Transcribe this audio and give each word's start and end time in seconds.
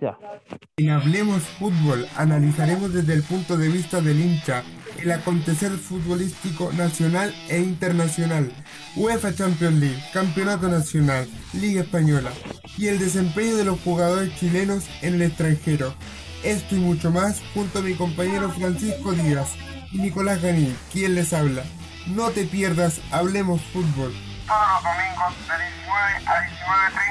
Ya. 0.00 0.18
En 0.76 0.90
Hablemos 0.90 1.42
Fútbol 1.42 2.08
analizaremos 2.16 2.92
desde 2.92 3.14
el 3.14 3.22
punto 3.22 3.56
de 3.56 3.68
vista 3.68 4.00
del 4.00 4.20
hincha 4.20 4.64
el 4.98 5.10
acontecer 5.10 5.70
futbolístico 5.72 6.72
nacional 6.72 7.34
e 7.48 7.58
internacional, 7.58 8.52
UEFA 8.96 9.34
Champions 9.34 9.80
League, 9.80 10.02
Campeonato 10.12 10.68
Nacional, 10.68 11.28
Liga 11.52 11.82
Española 11.82 12.30
y 12.76 12.88
el 12.88 12.98
desempeño 12.98 13.56
de 13.56 13.64
los 13.64 13.80
jugadores 13.80 14.34
chilenos 14.36 14.88
en 15.02 15.14
el 15.14 15.22
extranjero. 15.22 15.94
Esto 16.42 16.76
y 16.76 16.78
mucho 16.78 17.10
más 17.10 17.40
junto 17.54 17.78
a 17.78 17.82
mi 17.82 17.94
compañero 17.94 18.50
Francisco 18.50 19.12
Díaz 19.12 19.54
y 19.92 19.98
Nicolás 19.98 20.42
Ganí, 20.42 20.74
quien 20.92 21.14
les 21.14 21.32
habla. 21.32 21.62
No 22.06 22.30
te 22.30 22.44
pierdas 22.44 23.00
Hablemos 23.12 23.60
Fútbol. 23.72 24.12
Todos 24.46 24.68
los 24.74 24.82
domingos 24.82 25.34
de 25.48 25.64
19 25.64 26.12
a 26.26 26.40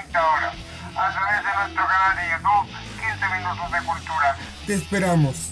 19.30 0.09 0.38
horas 0.38 0.71
a 1.02 1.11
través 1.11 1.38
de 1.45 1.54
nuestro 1.59 1.83
canal 1.88 2.15
de 2.18 2.23
YouTube 2.31 2.68
15 2.99 3.38
Minutos 3.38 3.71
de 3.71 3.87
Cultura. 3.87 4.37
Te 4.68 4.73
esperamos. 4.75 5.51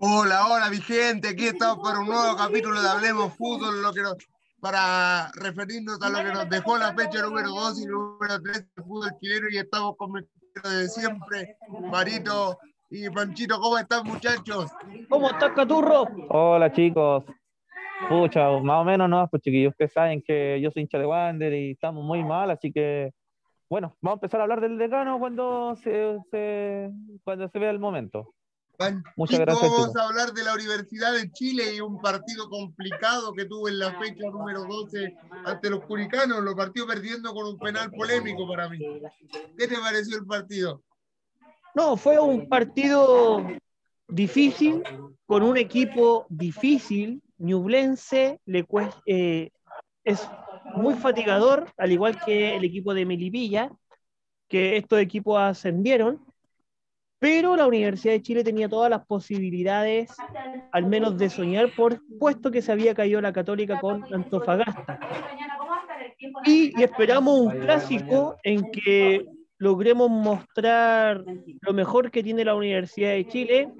Hola, 0.00 0.46
hola, 0.48 0.68
mi 0.70 0.78
gente. 0.80 1.28
Aquí 1.28 1.46
estamos 1.46 1.78
para 1.82 2.00
un 2.00 2.06
nuevo 2.06 2.36
capítulo 2.36 2.80
de 2.82 2.88
Hablemos 2.88 3.34
Fútbol, 3.34 3.80
lo 3.82 3.92
que 3.92 4.02
nos- 4.02 4.16
para 4.60 5.30
referirnos 5.34 6.00
a 6.02 6.08
lo 6.08 6.18
que 6.18 6.32
nos 6.32 6.48
dejó 6.48 6.76
la 6.78 6.92
fecha 6.94 7.22
número 7.22 7.50
2 7.50 7.80
y 7.80 7.86
número 7.86 8.42
3 8.42 8.66
del 8.74 8.84
fútbol 8.84 9.10
chileno. 9.20 9.46
Y 9.50 9.58
estamos 9.58 9.96
con 9.96 10.12
mi 10.12 10.20
de 10.64 10.88
siempre, 10.88 11.56
Marito 11.90 12.58
y 12.90 13.08
Panchito. 13.10 13.60
¿Cómo 13.60 13.78
están, 13.78 14.04
muchachos? 14.04 14.70
¿Cómo 15.08 15.30
estás, 15.30 15.52
Caturro? 15.54 16.04
Hola 16.30 16.72
chicos. 16.72 17.24
Pucha, 18.08 18.50
más 18.60 18.82
o 18.82 18.84
menos 18.84 19.08
no, 19.08 19.26
pues 19.28 19.42
chiquillos, 19.42 19.70
ustedes 19.72 19.92
saben 19.92 20.22
que 20.22 20.60
yo 20.60 20.70
soy 20.70 20.82
hincha 20.82 20.98
de 20.98 21.06
Wander 21.06 21.52
y 21.54 21.70
estamos 21.72 22.04
muy 22.04 22.22
mal, 22.22 22.50
así 22.50 22.70
que 22.72 23.12
bueno, 23.68 23.96
vamos 24.00 24.16
a 24.16 24.18
empezar 24.18 24.40
a 24.40 24.42
hablar 24.44 24.60
del 24.60 24.78
decano 24.78 25.18
cuando 25.18 25.74
se, 25.82 26.16
se- 26.30 26.90
cuando 27.24 27.48
se 27.48 27.58
vea 27.58 27.70
el 27.70 27.80
momento. 27.80 28.32
Panchito, 28.76 29.10
Muchas 29.16 29.40
gracias, 29.40 29.70
Vamos 29.72 29.86
chicos. 29.88 29.96
a 30.02 30.06
hablar 30.06 30.32
de 30.34 30.44
la 30.44 30.54
Universidad 30.54 31.12
de 31.14 31.30
Chile 31.32 31.74
y 31.74 31.80
un 31.80 31.98
partido 32.00 32.48
complicado 32.50 33.32
que 33.32 33.46
tuvo 33.46 33.68
en 33.68 33.78
la 33.78 33.98
fecha 33.98 34.28
número 34.30 34.64
12 34.64 35.14
ante 35.46 35.70
los 35.70 35.80
Curicanos. 35.86 36.42
Lo 36.44 36.54
partió 36.54 36.86
perdiendo 36.86 37.32
con 37.32 37.46
un 37.46 37.58
penal 37.58 37.90
polémico 37.90 38.46
para 38.46 38.68
mí. 38.68 38.78
¿Qué 39.56 39.66
te 39.66 39.78
pareció 39.78 40.18
el 40.18 40.26
partido? 40.26 40.82
No, 41.74 41.96
fue 41.96 42.18
un 42.20 42.46
partido 42.48 43.46
difícil, 44.08 44.82
con 45.26 45.42
un 45.42 45.56
equipo 45.56 46.26
difícil. 46.28 47.22
Ñublense 47.38 48.40
eh, 49.06 49.50
es 50.04 50.30
muy 50.74 50.94
fatigador, 50.94 51.70
al 51.76 51.92
igual 51.92 52.18
que 52.24 52.56
el 52.56 52.64
equipo 52.64 52.94
de 52.94 53.06
Melipilla, 53.06 53.70
que 54.48 54.76
estos 54.76 55.00
equipos 55.00 55.38
ascendieron, 55.38 56.24
pero 57.18 57.56
la 57.56 57.66
Universidad 57.66 58.12
de 58.12 58.22
Chile 58.22 58.44
tenía 58.44 58.68
todas 58.68 58.90
las 58.90 59.06
posibilidades, 59.06 60.10
al 60.72 60.86
menos 60.86 61.16
de 61.16 61.30
soñar, 61.30 61.74
por 61.74 62.00
puesto 62.18 62.50
que 62.50 62.62
se 62.62 62.72
había 62.72 62.94
caído 62.94 63.20
la 63.20 63.32
Católica 63.32 63.80
con 63.80 64.04
Antofagasta. 64.12 65.00
Y, 66.44 66.78
y 66.78 66.82
esperamos 66.82 67.38
un 67.38 67.60
clásico 67.60 68.36
en 68.42 68.70
que 68.70 69.26
logremos 69.58 70.10
mostrar 70.10 71.24
lo 71.60 71.72
mejor 71.72 72.10
que 72.10 72.22
tiene 72.22 72.44
la 72.44 72.54
Universidad 72.54 73.10
de 73.10 73.26
Chile, 73.26 73.72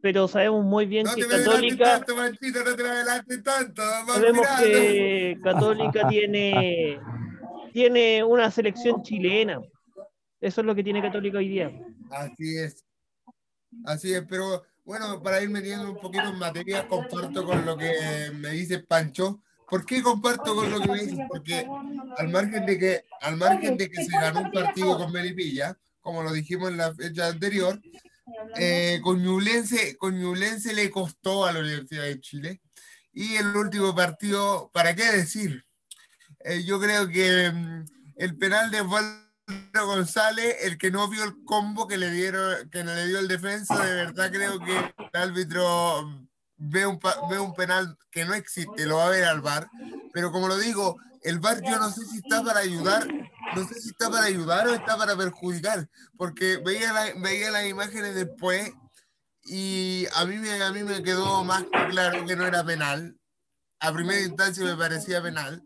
pero 0.00 0.28
sabemos 0.28 0.64
muy 0.64 0.86
bien 0.86 1.04
No 1.04 1.14
que 1.14 1.22
te 1.22 1.28
me 1.28 1.34
adelantes 1.34 1.76
Católica, 1.76 1.84
tanto, 1.84 2.16
Panchito, 2.16 2.64
no 2.64 2.76
te 2.76 2.82
me 2.82 2.88
adelantes 2.88 3.42
tanto. 3.42 3.82
Sabemos 3.82 4.40
mirando. 4.40 4.62
que 4.62 5.38
Católica 5.42 6.08
tiene, 6.08 7.00
tiene 7.72 8.24
una 8.24 8.50
selección 8.50 9.02
chilena. 9.02 9.60
Eso 10.40 10.60
es 10.60 10.66
lo 10.66 10.74
que 10.74 10.84
tiene 10.84 11.02
Católica 11.02 11.38
hoy 11.38 11.48
día. 11.48 11.72
Así 12.10 12.58
es. 12.58 12.84
Así 13.84 14.14
es, 14.14 14.24
pero 14.28 14.62
bueno, 14.84 15.22
para 15.22 15.42
ir 15.42 15.48
metiendo 15.48 15.90
un 15.90 15.96
poquito 15.96 16.24
en 16.24 16.38
materia, 16.38 16.86
comparto 16.86 17.44
con 17.44 17.64
lo 17.64 17.76
que 17.76 18.30
me 18.34 18.50
dice 18.50 18.80
Pancho. 18.80 19.40
¿Por 19.68 19.86
qué 19.86 20.02
comparto 20.02 20.54
con 20.54 20.70
lo 20.70 20.80
que 20.80 20.88
me 20.88 21.04
dices? 21.04 21.26
Porque 21.28 21.66
al 22.18 22.28
margen 22.28 22.66
de 22.66 22.78
que, 22.78 23.04
al 23.20 23.36
margen 23.36 23.76
de 23.76 23.90
que 23.90 24.04
se 24.04 24.12
ganó 24.12 24.42
un 24.42 24.52
partido 24.52 24.96
con 24.98 25.12
Melipilla, 25.12 25.76
como 26.00 26.22
lo 26.22 26.32
dijimos 26.32 26.70
en 26.70 26.76
la 26.76 26.94
fecha 26.94 27.28
anterior, 27.28 27.80
eh, 28.56 29.00
con, 29.02 29.22
Ñublense, 29.22 29.96
con 29.96 30.18
Ñublense 30.18 30.74
le 30.74 30.90
costó 30.90 31.46
a 31.46 31.52
la 31.52 31.60
Universidad 31.60 32.04
de 32.04 32.20
Chile. 32.20 32.60
Y 33.12 33.36
el 33.36 33.56
último 33.56 33.94
partido, 33.94 34.70
¿para 34.72 34.94
qué 34.94 35.04
decir? 35.10 35.64
Eh, 36.40 36.64
yo 36.64 36.80
creo 36.80 37.08
que 37.08 37.50
mm, 37.50 37.84
el 38.16 38.36
penal 38.36 38.70
de 38.70 38.80
Osvaldo 38.82 39.86
González, 39.86 40.56
el 40.62 40.78
que 40.78 40.90
no 40.90 41.08
vio 41.08 41.24
el 41.24 41.44
combo 41.44 41.86
que 41.86 41.96
le 41.96 42.10
dieron, 42.10 42.68
que 42.70 42.84
le 42.84 43.06
dio 43.06 43.18
el 43.18 43.28
defensa, 43.28 43.84
de 43.84 43.94
verdad 43.94 44.30
creo 44.32 44.58
que 44.58 44.76
el 44.76 45.20
árbitro 45.20 46.02
mm, 46.02 46.28
ve 46.70 46.86
un, 46.86 46.98
ve 47.30 47.38
un 47.38 47.54
penal 47.54 47.96
que 48.10 48.24
no 48.24 48.34
existe, 48.34 48.86
lo 48.86 48.96
va 48.96 49.06
a 49.06 49.10
ver 49.10 49.24
al 49.24 49.40
VAR. 49.40 49.68
Pero 50.12 50.30
como 50.32 50.48
lo 50.48 50.56
digo, 50.56 50.96
el 51.22 51.38
VAR 51.40 51.62
yo 51.62 51.78
no 51.78 51.90
sé 51.90 52.04
si 52.06 52.18
está 52.18 52.42
para 52.44 52.60
ayudar, 52.60 53.06
no 53.54 53.64
sé 53.66 53.74
si 53.80 53.90
está 53.90 54.10
para 54.10 54.24
ayudar 54.26 54.66
o 54.68 54.74
está 54.74 54.96
para 54.96 55.16
perjudicar, 55.16 55.88
porque 56.16 56.58
veía, 56.58 56.92
la- 56.92 57.12
veía 57.16 57.50
las 57.50 57.66
imágenes 57.66 58.14
después 58.14 58.72
y 59.44 60.06
a 60.14 60.24
mí, 60.24 60.38
me, 60.38 60.62
a 60.62 60.72
mí 60.72 60.82
me 60.84 61.02
quedó 61.02 61.44
más 61.44 61.64
claro 61.90 62.24
que 62.26 62.36
no 62.36 62.46
era 62.46 62.64
penal. 62.64 63.18
A 63.80 63.92
primera 63.92 64.20
instancia 64.20 64.64
me 64.64 64.76
parecía 64.76 65.22
penal, 65.22 65.62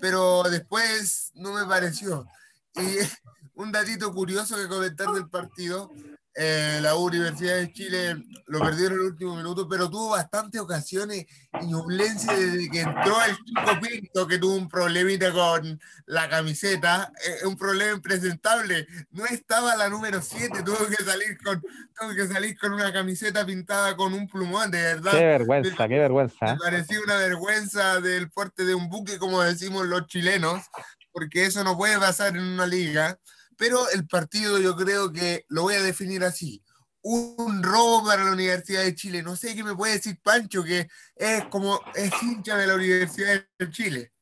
pero 0.00 0.42
después 0.44 1.30
no 1.34 1.52
me 1.52 1.64
pareció. 1.64 2.26
Y 2.74 2.82
un 3.54 3.72
datito 3.72 4.12
curioso 4.12 4.56
que 4.56 4.68
comentar 4.68 5.08
del 5.12 5.28
partido, 5.30 5.90
eh, 6.38 6.80
la 6.82 6.96
Universidad 6.96 7.56
de 7.56 7.72
Chile 7.72 8.16
lo 8.46 8.60
perdió 8.60 8.88
en 8.88 8.92
el 8.92 9.00
último 9.00 9.36
minuto, 9.36 9.66
pero 9.66 9.88
tuvo 9.88 10.10
bastantes 10.10 10.60
ocasiones 10.60 11.24
y 11.62 11.66
Ñublense 11.66 12.30
desde 12.36 12.68
que 12.68 12.80
entró 12.80 13.16
el 13.22 13.36
Chico 13.36 13.80
Pinto, 13.80 14.26
que 14.26 14.38
tuvo 14.38 14.54
un 14.54 14.68
problemita 14.68 15.32
con 15.32 15.80
la 16.04 16.28
camiseta, 16.28 17.10
eh, 17.26 17.46
un 17.46 17.56
problema 17.56 17.94
impresentable. 17.94 18.86
No 19.12 19.24
estaba 19.24 19.76
la 19.76 19.88
número 19.88 20.20
7, 20.20 20.62
tuvo 20.62 20.86
que 20.86 21.02
salir 21.02 21.38
con, 21.42 21.62
tuvo 21.98 22.14
que 22.14 22.26
salir 22.26 22.58
con 22.58 22.74
una 22.74 22.92
camiseta 22.92 23.46
pintada 23.46 23.96
con 23.96 24.12
un 24.12 24.28
plumón, 24.28 24.70
de 24.70 24.82
verdad. 24.82 25.12
Qué 25.12 25.24
vergüenza, 25.24 25.88
qué 25.88 25.98
vergüenza. 25.98 26.46
Me 26.46 26.52
¿eh? 26.52 26.56
pareció 26.62 27.02
una 27.02 27.16
vergüenza 27.16 28.00
del 28.02 28.30
porte 28.30 28.66
de 28.66 28.74
un 28.74 28.90
buque, 28.90 29.18
como 29.18 29.40
decimos 29.42 29.86
los 29.86 30.06
chilenos, 30.06 30.66
porque 31.12 31.46
eso 31.46 31.64
no 31.64 31.78
puede 31.78 31.98
pasar 31.98 32.36
en 32.36 32.42
una 32.42 32.66
liga. 32.66 33.18
Pero 33.56 33.88
el 33.90 34.06
partido 34.06 34.58
yo 34.58 34.76
creo 34.76 35.12
que 35.12 35.44
lo 35.48 35.62
voy 35.62 35.74
a 35.74 35.82
definir 35.82 36.24
así. 36.24 36.62
Un 37.02 37.62
robo 37.62 38.04
para 38.04 38.24
la 38.24 38.32
Universidad 38.32 38.82
de 38.82 38.94
Chile. 38.94 39.22
No 39.22 39.36
sé 39.36 39.54
qué 39.54 39.62
me 39.62 39.76
puede 39.76 39.94
decir 39.94 40.18
Pancho, 40.22 40.64
que 40.64 40.88
es 41.14 41.44
como 41.46 41.80
es 41.94 42.10
hincha 42.22 42.56
de 42.56 42.66
la 42.66 42.74
Universidad 42.74 43.44
de 43.58 43.70
Chile. 43.70 44.12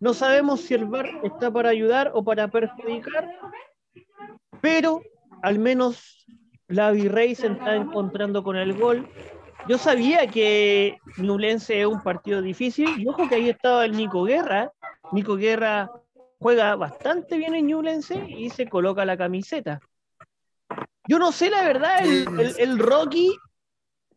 No 0.00 0.14
sabemos 0.14 0.60
si 0.60 0.74
el 0.74 0.84
VAR 0.84 1.08
está 1.24 1.50
para 1.50 1.70
ayudar 1.70 2.12
o 2.14 2.22
para 2.22 2.48
perjudicar, 2.48 3.28
pero 4.60 5.02
al 5.42 5.58
menos 5.58 6.24
la 6.68 6.92
Virrey 6.92 7.34
se 7.34 7.48
está 7.48 7.74
encontrando 7.74 8.44
con 8.44 8.56
el 8.56 8.74
gol. 8.74 9.08
Yo 9.68 9.76
sabía 9.76 10.28
que 10.28 10.98
Ñublense 11.16 11.80
es 11.80 11.86
un 11.86 12.00
partido 12.02 12.40
difícil, 12.42 13.00
y 13.00 13.08
ojo 13.08 13.28
que 13.28 13.34
ahí 13.34 13.48
estaba 13.48 13.84
el 13.84 13.96
Nico 13.96 14.22
Guerra. 14.24 14.72
Nico 15.12 15.36
Guerra 15.36 15.90
juega 16.38 16.74
bastante 16.76 17.36
bien 17.36 17.54
en 17.54 17.66
Ñublense 17.66 18.24
y 18.28 18.50
se 18.50 18.68
coloca 18.68 19.04
la 19.04 19.16
camiseta. 19.16 19.80
Yo 21.06 21.18
no 21.18 21.32
sé 21.32 21.50
la 21.50 21.62
verdad, 21.62 22.04
el, 22.04 22.26
el- 22.40 22.54
el 22.58 22.78
Rocky, 22.78 23.34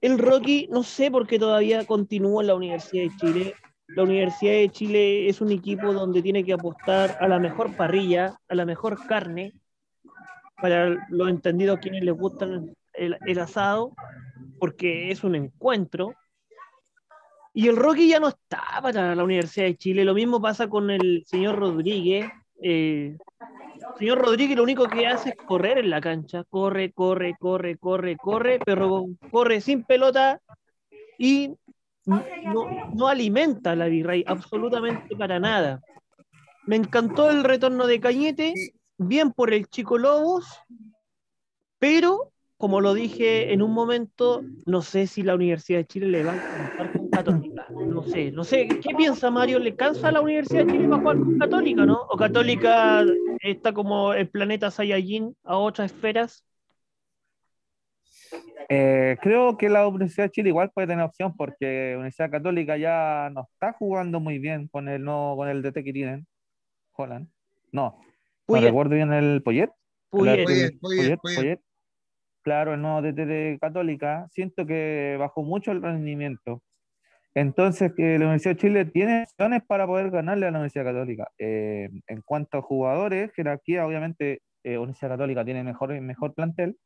el 0.01 0.17
Rocky, 0.19 0.67
no 0.71 0.83
sé 0.83 1.09
por 1.09 1.25
qué 1.27 1.39
todavía 1.39 1.85
continúa 1.85 2.41
en 2.43 2.47
la 2.47 2.55
Universidad 2.55 3.03
de 3.03 3.17
Chile. 3.17 3.55
La 3.87 4.03
Universidad 4.03 4.53
de 4.53 4.69
Chile 4.69 5.27
es 5.29 5.41
un 5.41 5.51
equipo 5.51 5.93
donde 5.93 6.21
tiene 6.21 6.43
que 6.43 6.53
apostar 6.53 7.17
a 7.19 7.27
la 7.27 7.39
mejor 7.39 7.75
parrilla, 7.75 8.37
a 8.47 8.55
la 8.55 8.65
mejor 8.65 9.05
carne, 9.05 9.53
para 10.61 10.89
los 11.09 11.29
entendidos 11.29 11.79
quienes 11.79 12.03
les 12.03 12.13
gustan 12.15 12.73
el, 12.93 13.17
el 13.25 13.39
asado, 13.39 13.93
porque 14.59 15.11
es 15.11 15.23
un 15.23 15.35
encuentro. 15.35 16.13
Y 17.53 17.67
el 17.67 17.75
Rocky 17.75 18.07
ya 18.07 18.19
no 18.19 18.29
está 18.29 18.61
para 18.81 19.13
la 19.15 19.23
Universidad 19.23 19.65
de 19.65 19.77
Chile. 19.77 20.05
Lo 20.05 20.13
mismo 20.13 20.41
pasa 20.41 20.69
con 20.69 20.89
el 20.89 21.23
señor 21.25 21.59
Rodríguez. 21.59 22.29
Eh, 22.61 23.17
señor 23.97 24.19
Rodríguez 24.19 24.55
lo 24.55 24.63
único 24.63 24.87
que 24.87 25.07
hace 25.07 25.29
es 25.29 25.35
correr 25.35 25.77
en 25.77 25.89
la 25.89 25.99
cancha. 25.99 26.43
Corre, 26.45 26.93
corre, 26.93 27.35
corre, 27.39 27.77
corre, 27.77 28.15
corre, 28.17 28.59
pero 28.65 29.05
corre 29.31 29.59
sin 29.59 29.83
pelota 29.83 30.39
y 31.17 31.53
no, 32.05 32.67
no 32.93 33.07
alimenta 33.07 33.71
a 33.71 33.75
la 33.75 33.87
Virrey 33.87 34.23
absolutamente 34.25 35.15
para 35.15 35.39
nada. 35.39 35.81
Me 36.65 36.75
encantó 36.75 37.29
el 37.29 37.43
retorno 37.43 37.85
de 37.85 37.99
Cañete, 37.99 38.53
bien 38.97 39.31
por 39.31 39.53
el 39.53 39.67
Chico 39.67 39.97
Lobos, 39.97 40.45
pero 41.79 42.31
como 42.61 42.79
lo 42.79 42.93
dije 42.93 43.53
en 43.53 43.63
un 43.63 43.73
momento, 43.73 44.43
no 44.67 44.83
sé 44.83 45.07
si 45.07 45.23
la 45.23 45.33
Universidad 45.33 45.79
de 45.79 45.87
Chile 45.87 46.07
le 46.09 46.23
va 46.23 46.33
a 46.33 46.35
alcanzar 46.35 46.91
con 46.91 47.09
Católica. 47.09 47.65
No 47.71 48.03
sé, 48.03 48.31
no 48.31 48.43
sé, 48.43 48.67
¿qué 48.67 48.93
piensa 48.95 49.31
Mario? 49.31 49.57
¿Le 49.57 49.75
cansa 49.75 50.09
a 50.09 50.11
la 50.11 50.21
Universidad 50.21 50.65
de 50.65 50.73
Chile 50.73 50.87
para 50.87 51.01
jugar 51.01 51.17
con 51.17 51.39
Católica, 51.39 51.85
no? 51.87 52.01
¿O 52.07 52.15
Católica 52.15 53.03
está 53.39 53.73
como 53.73 54.13
el 54.13 54.29
planeta 54.29 54.69
Saiyajin 54.69 55.35
a 55.43 55.57
otras 55.57 55.91
esferas? 55.91 56.45
Eh, 58.69 59.17
creo 59.23 59.57
que 59.57 59.67
la 59.67 59.87
Universidad 59.87 60.25
de 60.25 60.31
Chile 60.31 60.49
igual 60.49 60.69
puede 60.71 60.87
tener 60.87 61.03
opción 61.03 61.35
porque 61.35 61.93
la 61.93 61.97
Universidad 61.97 62.29
Católica 62.29 62.77
ya 62.77 63.31
no 63.33 63.47
está 63.51 63.73
jugando 63.73 64.19
muy 64.19 64.37
bien 64.37 64.67
con 64.67 64.87
el 64.87 65.03
no 65.03 65.33
con 65.35 65.49
el 65.49 65.63
DT 65.63 65.83
que 65.83 65.93
tienen. 65.93 66.27
Holland. 66.95 67.27
No. 67.71 67.99
No 68.47 68.61
recuerdo 68.61 68.93
bien 68.93 69.11
el 69.13 69.41
Poyet. 69.41 69.71
Puyet, 70.11 70.45
Puyet, 70.79 71.19
Puyet. 71.19 71.59
Claro, 72.41 72.73
el 72.73 72.81
nuevo 72.81 73.01
DT 73.01 73.25
de 73.25 73.57
Católica. 73.59 74.27
Siento 74.31 74.65
que 74.65 75.15
bajó 75.19 75.43
mucho 75.43 75.71
el 75.71 75.81
rendimiento. 75.81 76.61
Entonces, 77.33 77.93
que 77.95 78.17
la 78.19 78.25
Universidad 78.25 78.55
de 78.55 78.61
Chile 78.61 78.85
tiene 78.85 79.23
opciones 79.23 79.63
para 79.65 79.87
poder 79.87 80.11
ganarle 80.11 80.47
a 80.47 80.51
la 80.51 80.57
Universidad 80.57 80.85
Católica. 80.85 81.29
Eh, 81.37 81.89
en 82.07 82.21
cuanto 82.21 82.57
a 82.57 82.61
jugadores, 82.61 83.31
jerarquía, 83.33 83.85
obviamente, 83.85 84.41
eh, 84.63 84.77
Universidad 84.77 85.11
Católica 85.11 85.45
tiene 85.45 85.63
mejor, 85.63 85.99
mejor 86.01 86.33
plantel. 86.33 86.77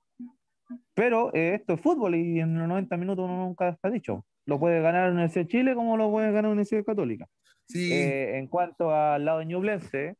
Pero 0.93 1.33
eh, 1.33 1.55
esto 1.55 1.73
es 1.73 1.81
fútbol 1.81 2.15
y 2.15 2.39
en 2.39 2.57
los 2.57 2.67
90 2.67 2.97
minutos 2.97 3.25
uno 3.25 3.37
nunca 3.37 3.69
está 3.69 3.89
dicho. 3.89 4.25
Lo 4.45 4.59
puede 4.59 4.81
ganar 4.81 5.07
la 5.07 5.11
Universidad 5.13 5.45
de 5.45 5.49
Chile 5.49 5.75
como 5.75 5.97
lo 5.97 6.11
puede 6.11 6.27
ganar 6.27 6.43
la 6.45 6.49
Universidad 6.49 6.83
Católica. 6.83 7.27
Sí, 7.67 7.91
Eh, 7.91 8.37
en 8.37 8.47
cuanto 8.47 8.93
al 8.93 9.25
lado 9.25 9.39
de 9.39 9.45
Ñublense, 9.45 10.15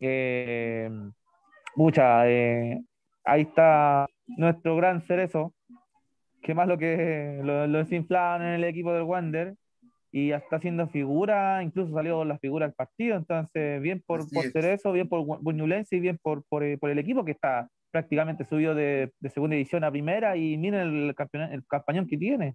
eh, 0.00 0.90
mucha, 1.74 2.28
eh, 2.28 2.82
ahí 3.24 3.42
está 3.42 4.06
nuestro 4.26 4.76
gran 4.76 5.02
cerezo, 5.02 5.54
que 6.42 6.54
más 6.54 6.68
lo 6.68 6.78
que 6.78 7.40
lo, 7.42 7.66
lo 7.66 7.78
desinflaban 7.78 8.42
en 8.42 8.54
el 8.54 8.64
equipo 8.64 8.92
del 8.92 9.02
Wander 9.02 9.56
y 10.12 10.28
ya 10.28 10.36
está 10.36 10.56
haciendo 10.56 10.88
figura, 10.88 11.62
incluso 11.62 11.92
salió 11.92 12.24
la 12.24 12.38
figura 12.38 12.66
del 12.66 12.74
partido, 12.74 13.16
entonces 13.16 13.82
bien 13.82 14.02
por, 14.06 14.28
por. 14.30 14.44
Cerezo, 14.50 14.92
bien 14.92 15.08
por, 15.08 15.26
Ñublense 15.54 15.96
y 15.96 16.00
bien 16.00 16.18
por, 16.22 16.44
por, 16.48 16.64
eh, 16.64 16.78
por 16.78 16.90
el 16.90 16.98
equipo 16.98 17.24
que 17.24 17.32
está 17.32 17.68
prácticamente 17.90 18.44
subido 18.44 18.74
de, 18.74 19.12
de 19.20 19.30
segunda 19.30 19.54
división 19.54 19.84
a 19.84 19.90
primera 19.90 20.36
y 20.36 20.56
miren 20.56 20.80
el, 20.80 21.14
campeón, 21.14 21.52
el 21.52 21.66
campañón 21.66 22.06
que 22.06 22.16
tiene. 22.16 22.54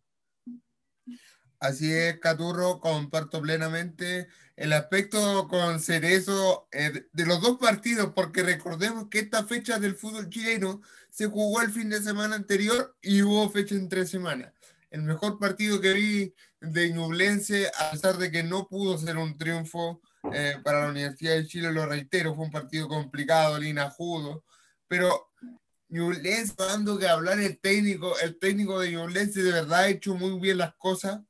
Así 1.61 1.93
es, 1.93 2.19
Caturro, 2.19 2.79
comparto 2.79 3.39
plenamente 3.39 4.27
el 4.55 4.73
aspecto 4.73 5.47
con 5.47 5.79
Cerezo 5.79 6.67
eh, 6.71 7.05
de 7.13 7.25
los 7.27 7.39
dos 7.39 7.59
partidos, 7.59 8.13
porque 8.15 8.41
recordemos 8.41 9.09
que 9.09 9.19
esta 9.19 9.43
fecha 9.45 9.77
del 9.77 9.95
fútbol 9.95 10.27
chileno 10.27 10.81
se 11.11 11.27
jugó 11.27 11.61
el 11.61 11.71
fin 11.71 11.91
de 11.91 12.01
semana 12.01 12.35
anterior 12.35 12.95
y 12.99 13.21
hubo 13.21 13.47
fecha 13.51 13.75
en 13.75 13.89
tres 13.89 14.09
semanas. 14.09 14.51
El 14.89 15.03
mejor 15.03 15.37
partido 15.37 15.79
que 15.79 15.93
vi 15.93 16.33
de 16.61 16.89
Ñublense, 16.93 17.69
a 17.77 17.91
pesar 17.91 18.17
de 18.17 18.31
que 18.31 18.41
no 18.41 18.67
pudo 18.67 18.97
ser 18.97 19.17
un 19.17 19.37
triunfo 19.37 20.01
eh, 20.33 20.55
para 20.63 20.81
la 20.81 20.89
Universidad 20.89 21.35
de 21.35 21.45
Chile, 21.45 21.71
lo 21.71 21.85
reitero, 21.85 22.33
fue 22.33 22.45
un 22.45 22.51
partido 22.51 22.87
complicado, 22.87 23.59
linajudo, 23.59 24.43
pero 24.87 25.29
Ñublense 25.89 26.55
dando 26.57 26.97
que 26.97 27.07
hablar 27.07 27.39
el 27.39 27.59
técnico, 27.59 28.17
el 28.17 28.39
técnico 28.39 28.79
de 28.79 28.93
Ñublense 28.93 29.43
de 29.43 29.51
verdad 29.51 29.81
ha 29.81 29.89
hecho 29.89 30.15
muy 30.15 30.39
bien 30.39 30.57
las 30.57 30.73
cosas 30.73 31.21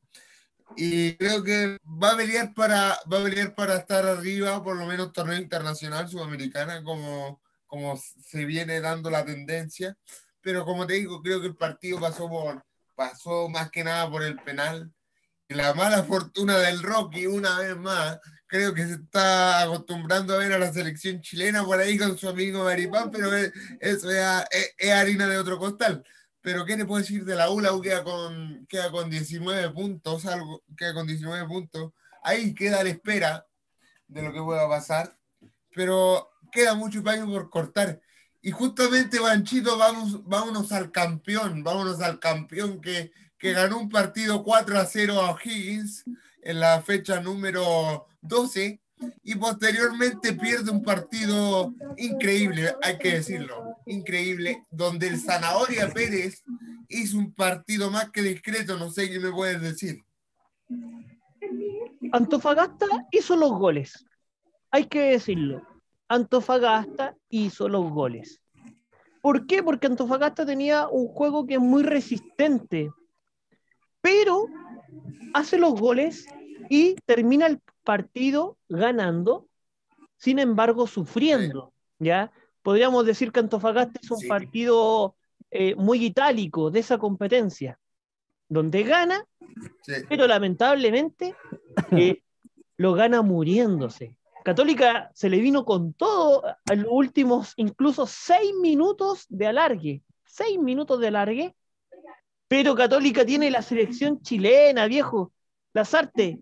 y 0.75 1.15
creo 1.17 1.43
que 1.43 1.77
va 1.85 2.11
a 2.11 2.17
pelear 2.17 2.53
para 2.53 2.97
va 3.11 3.19
a 3.19 3.23
pelear 3.23 3.53
para 3.55 3.75
estar 3.77 4.05
arriba 4.05 4.63
por 4.63 4.75
lo 4.77 4.85
menos 4.85 5.11
torneo 5.11 5.37
internacional 5.37 6.07
sudamericana 6.09 6.83
como 6.83 7.41
como 7.67 7.97
se 7.97 8.45
viene 8.45 8.81
dando 8.81 9.09
la 9.09 9.23
tendencia. 9.25 9.95
Pero 10.41 10.65
como 10.65 10.85
te 10.87 10.93
digo 10.93 11.21
creo 11.21 11.39
que 11.41 11.47
el 11.47 11.55
partido 11.55 11.99
pasó 11.99 12.27
por 12.29 12.63
pasó 12.95 13.47
más 13.49 13.69
que 13.71 13.83
nada 13.83 14.09
por 14.09 14.23
el 14.23 14.35
penal. 14.37 14.91
Y 15.47 15.53
la 15.53 15.73
mala 15.73 16.03
fortuna 16.03 16.57
del 16.57 16.81
Rocky 16.81 17.27
una 17.27 17.59
vez 17.59 17.75
más 17.77 18.19
creo 18.47 18.73
que 18.73 18.85
se 18.85 18.93
está 18.93 19.61
acostumbrando 19.61 20.33
a 20.33 20.37
ver 20.37 20.53
a 20.53 20.59
la 20.59 20.71
selección 20.73 21.21
chilena 21.21 21.63
por 21.63 21.79
ahí 21.79 21.97
con 21.97 22.17
su 22.17 22.27
amigo 22.29 22.63
Maripán 22.65 23.09
pero 23.11 23.33
es- 23.35 23.51
eso 23.79 24.09
es, 24.11 24.23
es- 24.51 24.73
es 24.77 24.91
harina 24.91 25.27
de 25.27 25.37
otro 25.37 25.57
costal 25.57 26.03
pero 26.41 26.65
¿qué 26.65 26.75
le 26.75 26.85
puedo 26.85 27.01
decir 27.01 27.23
de 27.23 27.35
la 27.35 27.49
U? 27.51 27.81
Queda 27.81 28.03
con, 28.03 28.65
queda 28.67 28.91
con 28.91 29.09
19 29.09 29.69
puntos, 29.71 30.25
algo, 30.25 30.63
queda 30.75 30.93
con 30.93 31.07
19 31.07 31.47
puntos. 31.47 31.93
Ahí 32.23 32.53
queda 32.53 32.83
la 32.83 32.89
espera 32.89 33.45
de 34.07 34.21
lo 34.23 34.33
que 34.33 34.41
pueda 34.41 34.67
pasar, 34.67 35.17
pero 35.73 36.31
queda 36.51 36.73
mucho 36.73 37.03
paño 37.03 37.27
por 37.27 37.49
cortar. 37.49 38.01
Y 38.41 38.51
justamente, 38.51 39.19
Banchito, 39.19 39.77
vamos, 39.77 40.23
vámonos 40.25 40.71
al 40.71 40.91
campeón, 40.91 41.63
vámonos 41.63 42.01
al 42.01 42.19
campeón 42.19 42.81
que, 42.81 43.11
que 43.37 43.53
ganó 43.53 43.77
un 43.77 43.89
partido 43.89 44.43
4 44.43 44.79
a 44.79 44.85
0 44.85 45.21
a 45.21 45.31
O'Higgins 45.31 46.03
en 46.41 46.59
la 46.59 46.81
fecha 46.81 47.21
número 47.21 48.07
12 48.21 48.81
y 49.23 49.35
posteriormente 49.35 50.33
pierde 50.33 50.71
un 50.71 50.83
partido 50.83 51.73
increíble, 51.97 52.75
hay 52.81 52.97
que 52.97 53.15
decirlo, 53.15 53.77
increíble, 53.85 54.63
donde 54.69 55.07
el 55.07 55.19
Zanahoria 55.19 55.91
Pérez 55.91 56.43
hizo 56.87 57.17
un 57.17 57.33
partido 57.33 57.89
más 57.89 58.09
que 58.11 58.21
discreto, 58.21 58.77
no 58.77 58.89
sé 58.91 59.09
qué 59.09 59.19
me 59.19 59.31
puedes 59.31 59.61
decir. 59.61 60.03
Antofagasta 62.11 62.85
hizo 63.11 63.35
los 63.35 63.51
goles. 63.51 64.05
Hay 64.69 64.85
que 64.85 65.01
decirlo. 65.01 65.65
Antofagasta 66.07 67.15
hizo 67.29 67.69
los 67.69 67.89
goles. 67.89 68.41
¿Por 69.21 69.45
qué? 69.45 69.63
Porque 69.63 69.87
Antofagasta 69.87 70.45
tenía 70.45 70.87
un 70.87 71.07
juego 71.07 71.45
que 71.45 71.55
es 71.55 71.59
muy 71.59 71.83
resistente, 71.83 72.91
pero 74.01 74.47
hace 75.33 75.57
los 75.57 75.79
goles 75.79 76.25
y 76.69 76.95
termina 77.05 77.47
el 77.47 77.61
partido 77.83 78.57
ganando, 78.69 79.47
sin 80.17 80.39
embargo 80.39 80.87
sufriendo. 80.87 81.73
¿ya? 81.99 82.31
Podríamos 82.61 83.05
decir 83.05 83.31
que 83.31 83.39
Antofagasta 83.39 83.99
es 84.01 84.11
un 84.11 84.19
Sí. 84.19 84.27
partido 84.27 85.15
eh, 85.53 85.75
muy 85.75 86.05
itálico 86.05 86.71
de 86.71 86.79
esa 86.79 86.97
competencia, 86.97 87.77
donde 88.47 88.83
gana 88.83 89.25
Sí, 89.83 89.93
pero 90.07 90.25
lamentablemente 90.27 91.35
eh, 91.91 92.21
lo 92.77 92.93
gana 92.93 93.21
muriéndose. 93.21 94.15
Católica 94.45 95.11
se 95.13 95.29
le 95.29 95.39
vino 95.39 95.65
con 95.65 95.93
todo 95.93 96.43
a 96.45 96.75
los 96.75 96.87
últimos 96.89 97.53
incluso 97.57 98.07
seis 98.07 98.53
minutos 98.61 99.25
de 99.29 99.47
alargue, 99.47 100.03
seis 100.25 100.57
minutos 100.57 100.99
de 100.99 101.07
alargue, 101.07 101.55
pero 102.47 102.73
Católica 102.75 103.25
tiene 103.25 103.51
la 103.51 103.61
selección 103.61 104.21
chilena, 104.21 104.87
viejo, 104.87 105.31
Lazarte, 105.73 106.39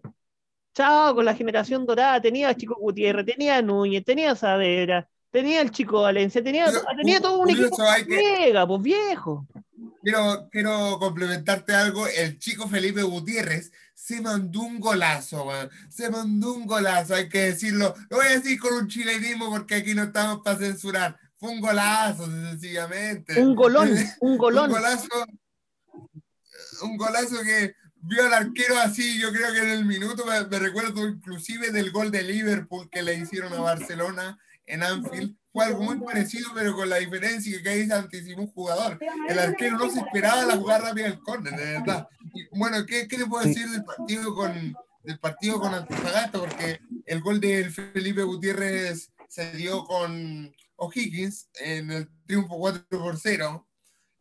chao 0.73 1.15
con 1.15 1.25
la 1.25 1.35
generación 1.35 1.85
dorada, 1.85 2.21
tenía 2.21 2.49
a 2.49 2.55
Chico 2.55 2.75
Gutiérrez, 2.79 3.25
tenía 3.25 3.57
a 3.57 3.61
Núñez, 3.61 4.03
tenía 4.05 4.31
a 4.31 4.35
Saavedra, 4.35 5.07
tenía 5.31 5.61
al 5.61 5.71
Chico 5.71 6.01
Valencia, 6.01 6.43
tenía, 6.43 6.65
Pero, 6.67 6.81
tenía 6.97 7.19
todo 7.21 7.39
un 7.39 7.49
equipo 7.49 7.77
que- 8.07 8.53
pues 8.67 8.81
viejo. 8.81 9.45
quiero, 10.01 10.47
quiero 10.51 10.97
complementarte 10.99 11.73
algo. 11.73 12.07
El 12.07 12.39
chico 12.39 12.67
Felipe 12.67 13.03
Gutiérrez 13.03 13.71
se 13.93 14.21
mandó 14.21 14.61
un 14.61 14.79
golazo. 14.79 15.45
Se 15.89 16.09
mandó 16.09 16.53
un 16.53 16.65
golazo, 16.65 17.15
hay 17.15 17.27
que 17.29 17.41
decirlo. 17.51 17.93
Lo 18.09 18.17
voy 18.17 18.27
a 18.27 18.29
decir 18.31 18.59
con 18.59 18.73
un 18.73 18.87
chilenismo 18.87 19.49
porque 19.49 19.75
aquí 19.75 19.93
no 19.93 20.03
estamos 20.03 20.39
para 20.43 20.57
censurar. 20.57 21.17
Fue 21.35 21.49
un 21.51 21.61
golazo, 21.61 22.25
sencillamente. 22.25 23.41
Un 23.41 23.55
golón, 23.55 23.89
un 24.21 24.37
golón. 24.37 24.69
Un 24.69 24.75
golazo, 24.77 25.07
un 26.81 26.97
golazo 26.97 27.41
que 27.43 27.75
vio 28.01 28.25
al 28.25 28.33
arquero 28.33 28.77
así, 28.79 29.19
yo 29.19 29.31
creo 29.31 29.51
que 29.53 29.59
en 29.59 29.69
el 29.69 29.85
minuto, 29.85 30.25
me, 30.25 30.45
me 30.45 30.59
recuerdo 30.59 31.07
inclusive 31.07 31.71
del 31.71 31.91
gol 31.91 32.11
de 32.11 32.23
Liverpool 32.23 32.89
que 32.89 33.03
le 33.03 33.15
hicieron 33.15 33.53
a 33.53 33.59
Barcelona 33.59 34.37
en 34.65 34.83
Anfield. 34.83 35.35
Fue 35.51 35.65
algo 35.65 35.81
muy 35.81 35.99
parecido, 35.99 36.49
pero 36.53 36.75
con 36.75 36.89
la 36.89 36.97
diferencia 36.97 37.61
que 37.61 37.69
ahí 37.69 37.87
se 37.87 37.93
anticipó 37.93 38.41
un 38.41 38.51
jugador. 38.51 38.99
El 39.27 39.39
arquero 39.39 39.77
no 39.77 39.89
se 39.89 39.99
esperaba 39.99 40.45
la 40.45 40.55
jugada 40.57 40.89
rápida 40.89 41.05
del 41.05 41.19
córner, 41.19 41.55
de 41.55 41.65
verdad. 41.79 42.07
Y, 42.33 42.57
bueno, 42.57 42.85
¿qué, 42.85 43.07
¿qué 43.07 43.17
le 43.17 43.25
puedo 43.25 43.45
decir 43.45 43.67
del 43.69 43.83
partido 43.83 44.35
con 44.35 44.75
del 45.03 45.19
partido 45.19 45.59
con 45.59 45.73
Antofagasta? 45.73 46.39
Porque 46.39 46.79
el 47.05 47.21
gol 47.21 47.39
de 47.39 47.69
Felipe 47.71 48.21
Gutiérrez 48.21 49.11
se 49.27 49.51
dio 49.53 49.83
con 49.85 50.53
O'Higgins 50.75 51.49
en 51.55 51.91
el 51.91 52.09
triunfo 52.27 52.57
4 52.57 52.85
por 52.89 53.17
0 53.17 53.65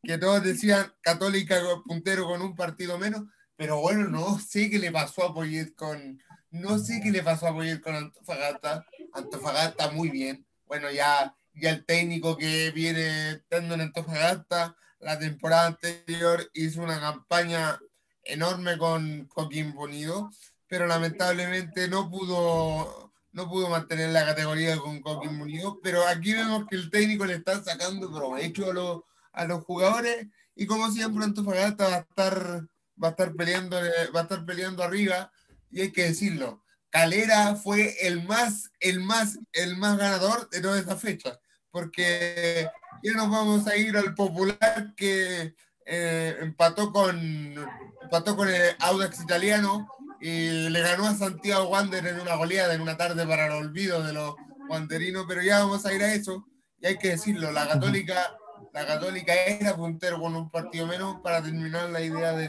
que 0.02 0.18
todos 0.18 0.42
decían 0.42 0.92
Católica 1.02 1.60
puntero 1.84 2.26
con 2.26 2.40
un 2.40 2.54
partido 2.54 2.98
menos, 2.98 3.24
pero 3.58 3.80
bueno, 3.80 4.06
no 4.06 4.38
sé 4.38 4.70
qué 4.70 4.78
le 4.78 4.92
pasó 4.92 5.24
a 5.24 5.34
Poyet 5.34 5.74
con, 5.74 6.22
no 6.52 6.78
sé 6.78 7.00
qué 7.02 7.10
le 7.10 7.24
pasó 7.24 7.48
a 7.48 7.52
Poyet 7.52 7.80
con 7.80 7.96
Antofagasta, 7.96 8.86
Antofagasta 9.12 9.90
muy 9.90 10.10
bien, 10.10 10.46
bueno, 10.64 10.88
ya, 10.92 11.34
ya 11.54 11.70
el 11.70 11.84
técnico 11.84 12.36
que 12.36 12.70
viene 12.70 13.30
estando 13.32 13.74
en 13.74 13.80
Antofagasta, 13.80 14.76
la 15.00 15.18
temporada 15.18 15.66
anterior 15.66 16.48
hizo 16.54 16.82
una 16.82 17.00
campaña 17.00 17.80
enorme 18.22 18.78
con 18.78 19.26
Coquimbo 19.26 19.82
Unido, 19.82 20.30
pero 20.68 20.86
lamentablemente 20.86 21.88
no 21.88 22.08
pudo, 22.08 23.12
no 23.32 23.48
pudo 23.48 23.68
mantener 23.70 24.10
la 24.10 24.24
categoría 24.24 24.76
con 24.78 25.00
Coquimbo 25.00 25.42
Unido, 25.42 25.80
pero 25.82 26.06
aquí 26.06 26.32
vemos 26.32 26.64
que 26.70 26.76
el 26.76 26.90
técnico 26.90 27.26
le 27.26 27.34
está 27.34 27.60
sacando 27.60 28.12
provecho 28.12 28.70
a 28.70 28.74
los 28.74 29.02
a 29.32 29.44
los 29.44 29.64
jugadores 29.64 30.26
y 30.54 30.66
como 30.66 30.90
siempre 30.90 31.24
Antofagasta 31.24 31.88
va 31.88 31.94
a 31.96 31.98
estar 31.98 32.68
va 33.02 33.08
a 33.08 33.10
estar 33.12 33.34
peleando, 33.34 33.84
eh, 33.84 34.10
va 34.14 34.20
a 34.20 34.22
estar 34.24 34.44
peleando 34.44 34.82
arriba, 34.82 35.32
y 35.70 35.82
hay 35.82 35.92
que 35.92 36.04
decirlo. 36.04 36.64
Calera 36.90 37.54
fue 37.56 37.94
el 38.06 38.24
más, 38.26 38.70
el 38.80 39.00
más, 39.00 39.38
el 39.52 39.76
más 39.76 39.98
ganador 39.98 40.48
de 40.50 40.60
toda 40.60 40.78
esta 40.78 40.96
fecha, 40.96 41.38
porque 41.70 42.68
ya 43.02 43.12
nos 43.12 43.30
vamos 43.30 43.66
a 43.66 43.76
ir 43.76 43.96
al 43.96 44.14
popular 44.14 44.94
que 44.96 45.54
eh, 45.84 46.36
empató 46.40 46.92
con 46.92 47.54
empató 48.02 48.36
con 48.36 48.48
el 48.48 48.74
Audax 48.80 49.20
italiano 49.20 49.86
y 50.20 50.68
le 50.70 50.80
ganó 50.80 51.06
a 51.06 51.14
Santiago 51.14 51.68
Wander 51.68 52.06
en 52.06 52.20
una 52.20 52.36
goleada 52.36 52.74
en 52.74 52.80
una 52.80 52.96
tarde 52.96 53.26
para 53.26 53.46
el 53.46 53.52
olvido 53.52 54.02
de 54.02 54.14
los 54.14 54.34
wanderinos, 54.68 55.26
pero 55.28 55.42
ya 55.42 55.60
vamos 55.60 55.84
a 55.84 55.92
ir 55.92 56.02
a 56.02 56.14
eso, 56.14 56.46
y 56.80 56.86
hay 56.86 56.98
que 56.98 57.10
decirlo, 57.10 57.52
la 57.52 57.68
Católica 57.68 58.37
la 58.78 58.86
Católica 58.86 59.34
era 59.34 59.74
puntero 59.74 60.20
con 60.20 60.36
un 60.36 60.50
partido 60.50 60.86
menos 60.86 61.20
para 61.20 61.42
terminar 61.42 61.90
la 61.90 62.00
idea 62.00 62.32
de 62.32 62.46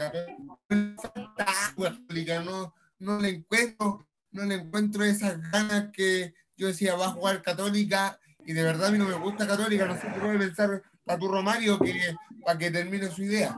Católica. 1.76 2.44
No, 2.44 2.76
no 3.00 3.20
le 3.20 3.30
encuentro, 3.30 4.06
no 4.32 4.46
le 4.46 4.56
encuentro 4.56 5.04
esas 5.04 5.42
ganas 5.50 5.90
que 5.92 6.36
yo 6.56 6.68
decía 6.68 6.96
va 6.96 7.08
a 7.08 7.14
jugar 7.14 7.42
Católica 7.42 8.20
y 8.46 8.54
de 8.54 8.62
verdad 8.62 8.90
a 8.90 8.92
mí 8.92 9.00
no 9.00 9.08
me 9.08 9.16
gusta 9.16 9.48
Católica, 9.48 9.88
no 9.88 9.96
sé 9.96 10.08
qué 10.14 10.20
puede 10.20 10.38
pensar 10.38 10.84
tu 11.20 11.28
Romario 11.28 11.80
que, 11.80 11.94
para 12.46 12.60
que 12.60 12.70
termine 12.70 13.08
su 13.08 13.24
idea. 13.24 13.58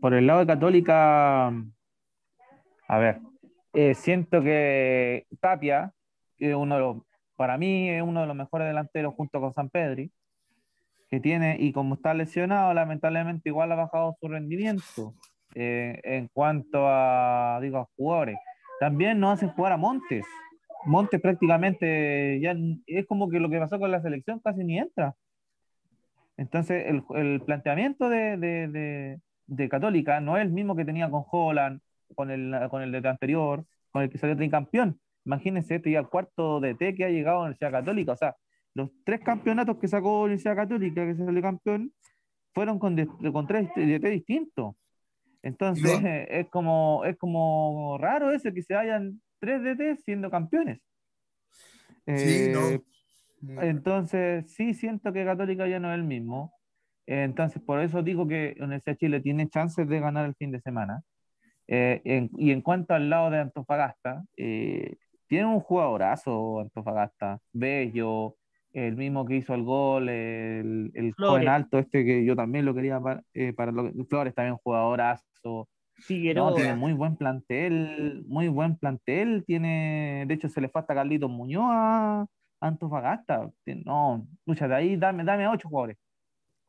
Por 0.00 0.14
el 0.14 0.28
lado 0.28 0.40
de 0.40 0.46
Católica, 0.46 1.48
a 1.48 2.98
ver, 2.98 3.20
eh, 3.72 3.94
siento 3.94 4.40
que 4.40 5.26
Tapia, 5.40 5.92
que 6.36 6.54
uno 6.54 6.76
de 6.76 6.80
los, 6.80 6.96
para 7.34 7.58
mí 7.58 7.90
es 7.90 8.02
uno 8.02 8.20
de 8.20 8.28
los 8.28 8.36
mejores 8.36 8.68
delanteros 8.68 9.14
junto 9.16 9.40
con 9.40 9.52
San 9.52 9.68
Pedri, 9.68 10.12
que 11.12 11.20
tiene, 11.20 11.58
y 11.60 11.74
como 11.74 11.96
está 11.96 12.14
lesionado, 12.14 12.72
lamentablemente 12.72 13.50
igual 13.50 13.70
ha 13.70 13.74
bajado 13.74 14.16
su 14.18 14.28
rendimiento 14.28 15.14
eh, 15.54 16.00
en 16.04 16.28
cuanto 16.28 16.88
a, 16.88 17.58
digo, 17.60 17.76
a 17.80 17.88
jugadores. 17.96 18.38
También 18.80 19.20
no 19.20 19.30
hacen 19.30 19.50
jugar 19.50 19.72
a 19.72 19.76
Montes. 19.76 20.24
Montes 20.86 21.20
prácticamente 21.20 22.40
ya 22.40 22.56
es 22.86 23.06
como 23.06 23.28
que 23.28 23.40
lo 23.40 23.50
que 23.50 23.58
pasó 23.58 23.78
con 23.78 23.90
la 23.90 24.00
selección 24.00 24.40
casi 24.40 24.64
ni 24.64 24.78
entra. 24.78 25.14
Entonces, 26.38 26.86
el, 26.86 27.04
el 27.14 27.42
planteamiento 27.42 28.08
de, 28.08 28.38
de, 28.38 29.20
de, 29.46 29.68
Católica 29.68 30.18
no 30.20 30.38
es 30.38 30.44
el 30.44 30.50
mismo 30.50 30.74
que 30.74 30.86
tenía 30.86 31.10
con 31.10 31.24
Holland, 31.30 31.82
con 32.14 32.30
el, 32.30 32.56
con 32.70 32.80
el 32.80 32.90
de 32.90 33.06
anterior, 33.06 33.66
con 33.90 34.02
el 34.02 34.08
que 34.08 34.16
salió 34.16 34.34
tricampeón. 34.34 34.98
Imagínense, 35.26 35.74
este 35.74 35.90
ya 35.90 35.98
el 35.98 36.08
cuarto 36.08 36.58
de 36.58 36.74
T 36.74 36.94
que 36.94 37.04
ha 37.04 37.10
llegado 37.10 37.36
a 37.36 37.40
la 37.40 37.46
Universidad 37.48 37.70
Católica. 37.70 38.12
O 38.12 38.16
sea, 38.16 38.34
los 38.74 38.90
tres 39.04 39.20
campeonatos 39.20 39.78
que 39.78 39.88
sacó 39.88 40.20
la 40.20 40.24
Universidad 40.24 40.56
Católica, 40.56 41.06
que 41.06 41.14
salió 41.14 41.42
campeón, 41.42 41.92
fueron 42.54 42.78
con, 42.78 42.96
con 43.32 43.46
tres 43.46 43.68
DT 43.74 44.08
distintos. 44.08 44.74
Entonces 45.42 45.84
es 46.30 46.48
como 46.48 47.04
es 47.04 47.16
como 47.16 47.98
raro 47.98 48.30
eso 48.30 48.52
que 48.52 48.62
se 48.62 48.74
vayan 48.74 49.20
tres 49.38 49.62
DT 49.62 50.02
siendo 50.04 50.30
campeones. 50.30 50.80
Sí, 52.06 52.50
no. 52.52 52.68
Eh, 52.68 52.82
entonces 53.62 54.52
sí 54.52 54.74
siento 54.74 55.12
que 55.12 55.24
Católica 55.24 55.66
ya 55.66 55.80
no 55.80 55.90
es 55.92 55.96
el 55.96 56.04
mismo. 56.04 56.54
Entonces 57.06 57.60
por 57.62 57.80
eso 57.80 58.02
digo 58.02 58.26
que 58.28 58.54
Universidad 58.58 58.94
de 58.94 58.98
Chile 58.98 59.20
tiene 59.20 59.48
chances 59.48 59.88
de 59.88 60.00
ganar 60.00 60.26
el 60.26 60.34
fin 60.36 60.52
de 60.52 60.60
semana. 60.60 61.02
Eh, 61.68 62.28
y 62.36 62.50
en 62.50 62.60
cuanto 62.60 62.94
al 62.94 63.08
lado 63.08 63.30
de 63.30 63.38
Antofagasta, 63.38 64.24
eh, 64.36 64.96
tiene 65.26 65.46
un 65.46 65.60
jugadorazo 65.60 66.60
Antofagasta, 66.60 67.40
bello, 67.52 68.36
el 68.72 68.96
mismo 68.96 69.26
que 69.26 69.36
hizo 69.36 69.54
el 69.54 69.62
gol, 69.62 70.08
el, 70.08 70.90
el 70.94 71.12
joven 71.14 71.48
alto 71.48 71.78
este 71.78 72.04
que 72.04 72.24
yo 72.24 72.34
también 72.34 72.64
lo 72.64 72.74
quería 72.74 73.00
para, 73.00 73.22
eh, 73.34 73.52
para 73.52 73.72
lo, 73.72 73.92
Flores, 74.06 74.34
también 74.34 74.56
jugadorazo. 74.56 75.68
No, 76.34 76.54
tiene 76.54 76.74
muy 76.74 76.92
buen 76.94 77.16
plantel, 77.16 78.24
muy 78.26 78.48
buen 78.48 78.76
plantel, 78.76 79.44
tiene, 79.46 80.24
de 80.26 80.34
hecho 80.34 80.48
se 80.48 80.60
le 80.60 80.68
falta 80.68 80.94
Carlitos 80.94 81.30
Muñoz 81.30 81.68
a 81.68 82.26
Antofagasta, 82.60 83.50
no, 83.84 84.26
lucha 84.46 84.66
de 84.66 84.74
ahí, 84.74 84.96
dame, 84.96 85.22
dame 85.22 85.44
a 85.44 85.50
ocho 85.52 85.68
jugadores. 85.68 85.98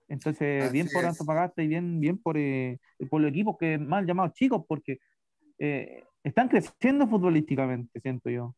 Entonces, 0.07 0.71
bien 0.71 0.87
por 0.93 1.05
Antofagasta 1.05 1.63
y 1.63 1.67
bien, 1.67 1.99
bien 1.99 2.17
por, 2.17 2.37
eh, 2.37 2.79
por 3.09 3.21
los 3.21 3.31
equipos 3.31 3.57
que 3.57 3.77
mal 3.77 4.05
llamados 4.05 4.33
chicos, 4.33 4.63
porque 4.67 4.99
eh, 5.57 6.03
están 6.23 6.49
creciendo 6.49 7.07
futbolísticamente, 7.07 7.99
siento 8.01 8.29
yo 8.29 8.53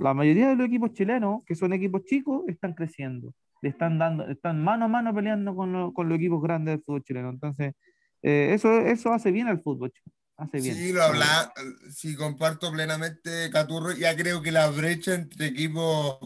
la 0.00 0.14
mayoría 0.14 0.48
de 0.48 0.56
los 0.56 0.66
equipos 0.66 0.92
chilenos, 0.92 1.42
que 1.46 1.54
son 1.54 1.72
equipos 1.72 2.04
chicos, 2.04 2.42
están 2.48 2.74
creciendo. 2.74 3.34
Le 3.62 3.68
están 3.68 3.98
dando, 3.98 4.26
están 4.28 4.62
mano 4.62 4.86
a 4.86 4.88
mano 4.88 5.14
peleando 5.14 5.54
con, 5.54 5.92
con 5.92 6.08
los 6.08 6.16
equipos 6.16 6.42
grandes 6.42 6.76
del 6.76 6.84
fútbol 6.84 7.04
chileno. 7.04 7.30
Entonces, 7.30 7.74
eh, 8.22 8.52
eso, 8.54 8.80
eso 8.80 9.12
hace 9.12 9.30
bien 9.30 9.48
al 9.48 9.62
fútbol. 9.62 9.92
Hace 10.36 10.60
bien. 10.60 10.74
Sí, 10.74 10.92
lo 10.92 11.02
habla, 11.02 11.52
sí, 11.90 12.16
comparto 12.16 12.72
plenamente, 12.72 13.50
Caturro. 13.50 13.92
Ya 13.92 14.16
creo 14.16 14.40
que 14.40 14.52
la 14.52 14.70
brecha 14.70 15.14
entre 15.14 15.48
equipos, 15.48 16.18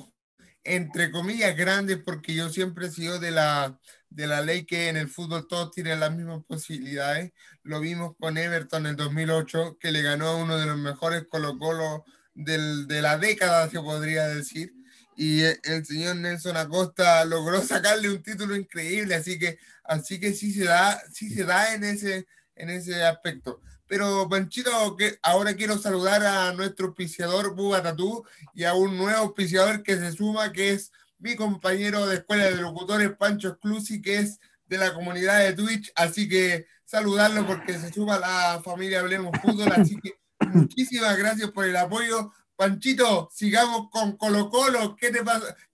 entre 0.62 1.10
comillas, 1.10 1.56
grandes, 1.56 1.98
porque 2.04 2.34
yo 2.34 2.48
siempre 2.50 2.86
he 2.86 2.90
sido 2.90 3.18
de 3.18 3.32
la, 3.32 3.76
de 4.08 4.28
la 4.28 4.40
ley 4.40 4.64
que 4.64 4.88
en 4.88 4.96
el 4.96 5.08
fútbol 5.08 5.48
todos 5.48 5.72
tienen 5.72 5.98
las 5.98 6.14
mismas 6.14 6.44
posibilidades. 6.46 7.32
Lo 7.64 7.80
vimos 7.80 8.14
con 8.16 8.38
Everton 8.38 8.86
en 8.86 8.90
el 8.90 8.96
2008, 8.96 9.78
que 9.80 9.90
le 9.90 10.02
ganó 10.02 10.28
a 10.28 10.36
uno 10.36 10.56
de 10.56 10.66
los 10.66 10.78
mejores 10.78 11.26
Colo-Colo 11.28 12.04
del, 12.34 12.86
de 12.86 13.02
la 13.02 13.18
década, 13.18 13.68
se 13.70 13.80
podría 13.80 14.26
decir. 14.28 14.72
Y 15.16 15.42
el 15.42 15.86
señor 15.86 16.16
Nelson 16.16 16.56
Acosta 16.56 17.24
logró 17.24 17.62
sacarle 17.66 18.10
un 18.10 18.22
título 18.22 18.56
increíble, 18.56 19.14
así 19.14 19.38
que, 19.38 19.58
así 19.84 20.18
que 20.18 20.32
sí 20.32 20.52
se 20.52 20.64
da, 20.64 21.00
sí 21.12 21.30
se 21.30 21.44
da 21.44 21.74
en 21.74 21.84
ese, 21.84 22.26
en 22.56 22.70
ese 22.70 23.02
aspecto. 23.04 23.60
Pero, 23.86 24.28
Panchito, 24.28 24.96
que 24.96 25.18
ahora 25.22 25.54
quiero 25.54 25.78
saludar 25.78 26.24
a 26.24 26.52
nuestro 26.52 26.88
auspiciador 26.88 27.54
Buba 27.54 27.82
Tatú 27.82 28.24
y 28.54 28.64
a 28.64 28.74
un 28.74 28.96
nuevo 28.96 29.18
auspiciador 29.18 29.82
que 29.82 29.96
se 29.96 30.12
suma, 30.12 30.52
que 30.52 30.70
es 30.70 30.90
mi 31.18 31.36
compañero 31.36 32.06
de 32.06 32.16
escuela 32.16 32.44
de 32.44 32.56
locutores, 32.56 33.12
Pancho 33.16 33.48
Exclusi, 33.48 34.00
que 34.00 34.18
es 34.18 34.40
de 34.66 34.78
la 34.78 34.94
comunidad 34.94 35.40
de 35.40 35.52
Twitch. 35.52 35.92
Así 35.94 36.28
que 36.28 36.66
saludarlo 36.84 37.46
porque 37.46 37.78
se 37.78 37.92
suma 37.92 38.18
la 38.18 38.60
familia 38.64 39.00
Hablemos 39.00 39.38
Fútbol. 39.42 39.70
Así 39.72 39.96
que 40.00 40.14
Muchísimas 40.54 41.16
gracias 41.16 41.50
por 41.50 41.64
el 41.66 41.76
apoyo. 41.76 42.32
Panchito, 42.56 43.28
sigamos 43.32 43.90
con 43.90 44.16
Colo 44.16 44.48
Colo. 44.48 44.96
¿Qué 44.96 45.10
te, 45.10 45.20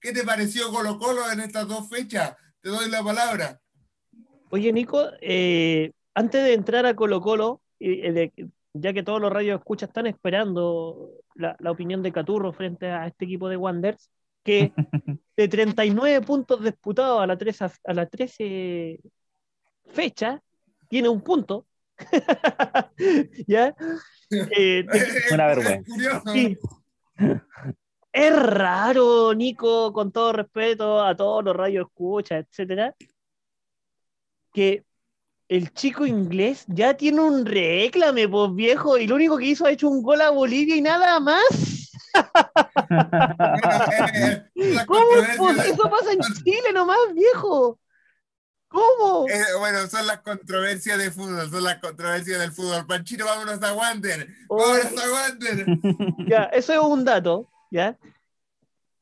qué 0.01 0.13
te 0.13 0.25
pareció 0.25 0.71
Colo 0.71 0.99
Colo 0.99 1.31
en 1.31 1.41
estas 1.41 1.69
dos 1.69 1.89
fechas? 1.89 2.37
Te 2.61 2.69
doy 2.69 2.91
la 2.91 3.03
palabra. 3.03 3.61
Oye, 4.51 4.73
Nico, 4.73 5.11
eh, 5.21 5.93
antes 6.15 6.43
de 6.43 6.55
entrar 6.55 6.87
a 6.87 6.95
Colo 6.95 7.21
Colo, 7.21 7.61
eh, 7.79 8.31
ya 8.73 8.93
que 8.93 9.03
todos 9.03 9.21
los 9.21 9.33
radios 9.33 9.59
escuchas 9.59 9.89
están 9.89 10.07
esperando 10.07 11.11
la, 11.35 11.57
opinión 11.71 12.03
de 12.03 12.13
Caturro 12.13 12.53
frente 12.53 12.87
a 12.87 13.07
este 13.07 13.25
equipo 13.25 13.49
de 13.49 13.57
Wanderers, 13.57 14.11
que 14.43 14.73
de 15.37 15.49
39 15.49 16.21
puntos 16.23 16.63
disputados 16.63 17.23
a 17.23 17.27
la 17.27 17.37
13, 17.37 17.67
a 17.85 17.95
la 17.95 18.07
13 18.07 19.01
fecha, 19.87 20.43
tiene 20.89 21.09
un 21.09 21.21
punto. 21.21 21.67
¿Ya? 23.47 23.75
Eh, 24.31 24.87
Una 25.33 25.47
vergüenza. 25.47 25.93
Es 28.13 28.43
raro, 28.43 29.35
Nico, 29.35 29.93
con 29.93 30.11
todo 30.11 30.33
respeto 30.33 31.03
a 31.03 31.17
todos 31.17 31.45
los 31.45 31.55
radios 31.55 31.87
escucha, 31.87 32.39
etcétera, 32.39 32.95
que 34.53 34.85
el 35.49 35.73
chico 35.73 36.07
inglés 36.07 36.65
ya 36.69 36.95
tiene 36.95 37.21
un 37.21 37.45
reclame, 37.45 38.29
pues 38.29 38.55
viejo, 38.55 38.99
y 38.99 39.07
lo 39.07 39.17
único 39.17 39.37
que 39.37 39.47
hizo 39.47 39.67
ha 39.67 39.71
hecho 39.71 39.89
un 39.89 40.03
gol 40.03 40.21
a 40.21 40.31
Bolivia 40.31 40.77
y 40.77 40.81
nada 40.81 41.21
más. 41.21 41.91
¿Cómo? 44.87 45.63
Eso 45.63 45.91
pasa 45.91 46.13
en 46.13 46.21
Chile 46.43 46.73
nomás, 46.73 46.99
viejo. 47.15 47.79
¿Cómo? 48.71 49.29
Eh, 49.29 49.43
bueno, 49.59 49.85
son 49.89 50.07
las 50.07 50.21
controversias 50.21 50.97
de 50.97 51.11
fútbol, 51.11 51.51
son 51.51 51.65
las 51.65 51.81
controversias 51.81 52.39
del 52.39 52.53
fútbol. 52.53 52.87
Panchito, 52.87 53.25
vámonos 53.25 53.61
a 53.65 53.75
Wander. 53.75 54.29
Vámonos 54.49 54.97
a 54.97 55.13
Wander. 55.13 55.67
ya, 56.29 56.45
eso 56.45 56.73
es 56.73 56.79
un 56.79 57.05
dato, 57.05 57.51
¿ya? 57.73 57.99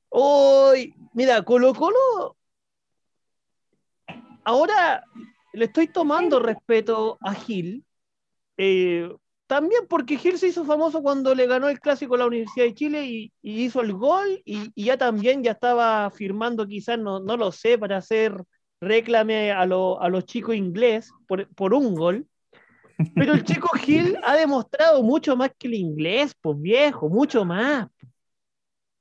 Hoy, 0.08 0.94
mira, 1.12 1.42
Colo 1.42 1.74
Colo, 1.74 2.34
ahora 4.42 5.04
le 5.52 5.66
estoy 5.66 5.88
tomando 5.88 6.40
respeto 6.40 7.18
a 7.20 7.34
Gil, 7.34 7.84
eh, 8.56 9.14
también 9.46 9.82
porque 9.86 10.16
Gil 10.16 10.38
se 10.38 10.48
hizo 10.48 10.64
famoso 10.64 11.02
cuando 11.02 11.34
le 11.34 11.46
ganó 11.46 11.68
el 11.68 11.78
clásico 11.78 12.14
a 12.14 12.18
la 12.18 12.26
Universidad 12.26 12.64
de 12.64 12.74
Chile 12.74 13.04
y, 13.04 13.32
hizo 13.42 13.82
el 13.82 13.92
gol 13.92 14.40
y, 14.46 14.72
ya 14.82 14.96
también 14.96 15.42
ya 15.42 15.50
estaba 15.50 16.10
firmando 16.10 16.66
quizás, 16.66 16.98
no, 16.98 17.20
no 17.20 17.36
lo 17.36 17.52
sé, 17.52 17.76
para 17.76 17.98
hacer 17.98 18.42
reclame 18.80 19.52
a, 19.52 19.66
los 19.66 20.24
chicos 20.24 20.54
inglés 20.54 21.12
por, 21.26 21.74
un 21.74 21.94
gol. 21.94 22.26
Pero 23.14 23.34
el 23.34 23.44
chico 23.44 23.68
Gil 23.78 24.18
ha 24.24 24.34
demostrado 24.34 25.02
mucho 25.02 25.36
más 25.36 25.50
que 25.56 25.68
el 25.68 25.74
inglés, 25.74 26.34
pues 26.40 26.60
viejo, 26.60 27.08
mucho 27.08 27.44
más. 27.44 27.88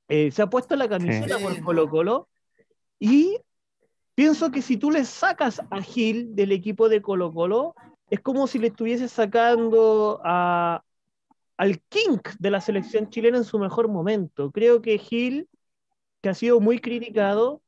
Eh, 0.08 0.30
se 0.30 0.42
ha 0.42 0.48
puesto 0.48 0.74
la 0.76 0.88
camiseta 0.88 1.38
por 1.38 1.60
Colo 1.62 1.88
Colo 1.90 2.28
y 2.98 3.38
pienso 4.14 4.50
que 4.50 4.62
si 4.62 4.78
tú 4.78 4.90
le 4.90 5.04
sacas 5.04 5.60
a 5.70 5.82
Gil 5.82 6.34
del 6.34 6.52
equipo 6.52 6.88
de 6.88 7.02
Colo 7.02 7.32
Colo, 7.32 7.74
es 8.10 8.20
como 8.20 8.46
si 8.46 8.58
le 8.58 8.68
estuviese 8.68 9.08
sacando 9.08 10.20
a, 10.24 10.82
al 11.56 11.80
King 11.88 12.18
de 12.38 12.50
la 12.50 12.60
selección 12.60 13.10
chilena 13.10 13.38
en 13.38 13.44
su 13.44 13.58
mejor 13.58 13.88
momento. 13.88 14.50
Creo 14.50 14.80
que 14.80 14.96
Gil, 14.98 15.48
que 16.22 16.30
ha 16.30 16.34
sido 16.34 16.60
muy 16.60 16.78
criticado, 16.78 17.60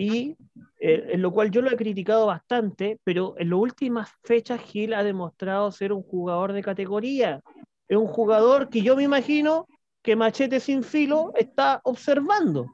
y 0.00 0.34
eh, 0.80 1.10
en 1.12 1.20
lo 1.20 1.30
cual 1.30 1.50
yo 1.50 1.60
lo 1.60 1.70
he 1.70 1.76
criticado 1.76 2.24
bastante, 2.24 2.98
pero 3.04 3.34
en 3.36 3.50
las 3.50 3.58
últimas 3.58 4.08
fechas 4.24 4.58
Gil 4.62 4.94
ha 4.94 5.02
demostrado 5.02 5.70
ser 5.70 5.92
un 5.92 6.02
jugador 6.02 6.54
de 6.54 6.62
categoría. 6.62 7.42
Es 7.86 7.98
un 7.98 8.06
jugador 8.06 8.70
que 8.70 8.80
yo 8.80 8.96
me 8.96 9.02
imagino 9.02 9.66
que 10.02 10.16
Machete 10.16 10.58
sin 10.58 10.82
filo 10.84 11.32
está 11.36 11.82
observando. 11.84 12.66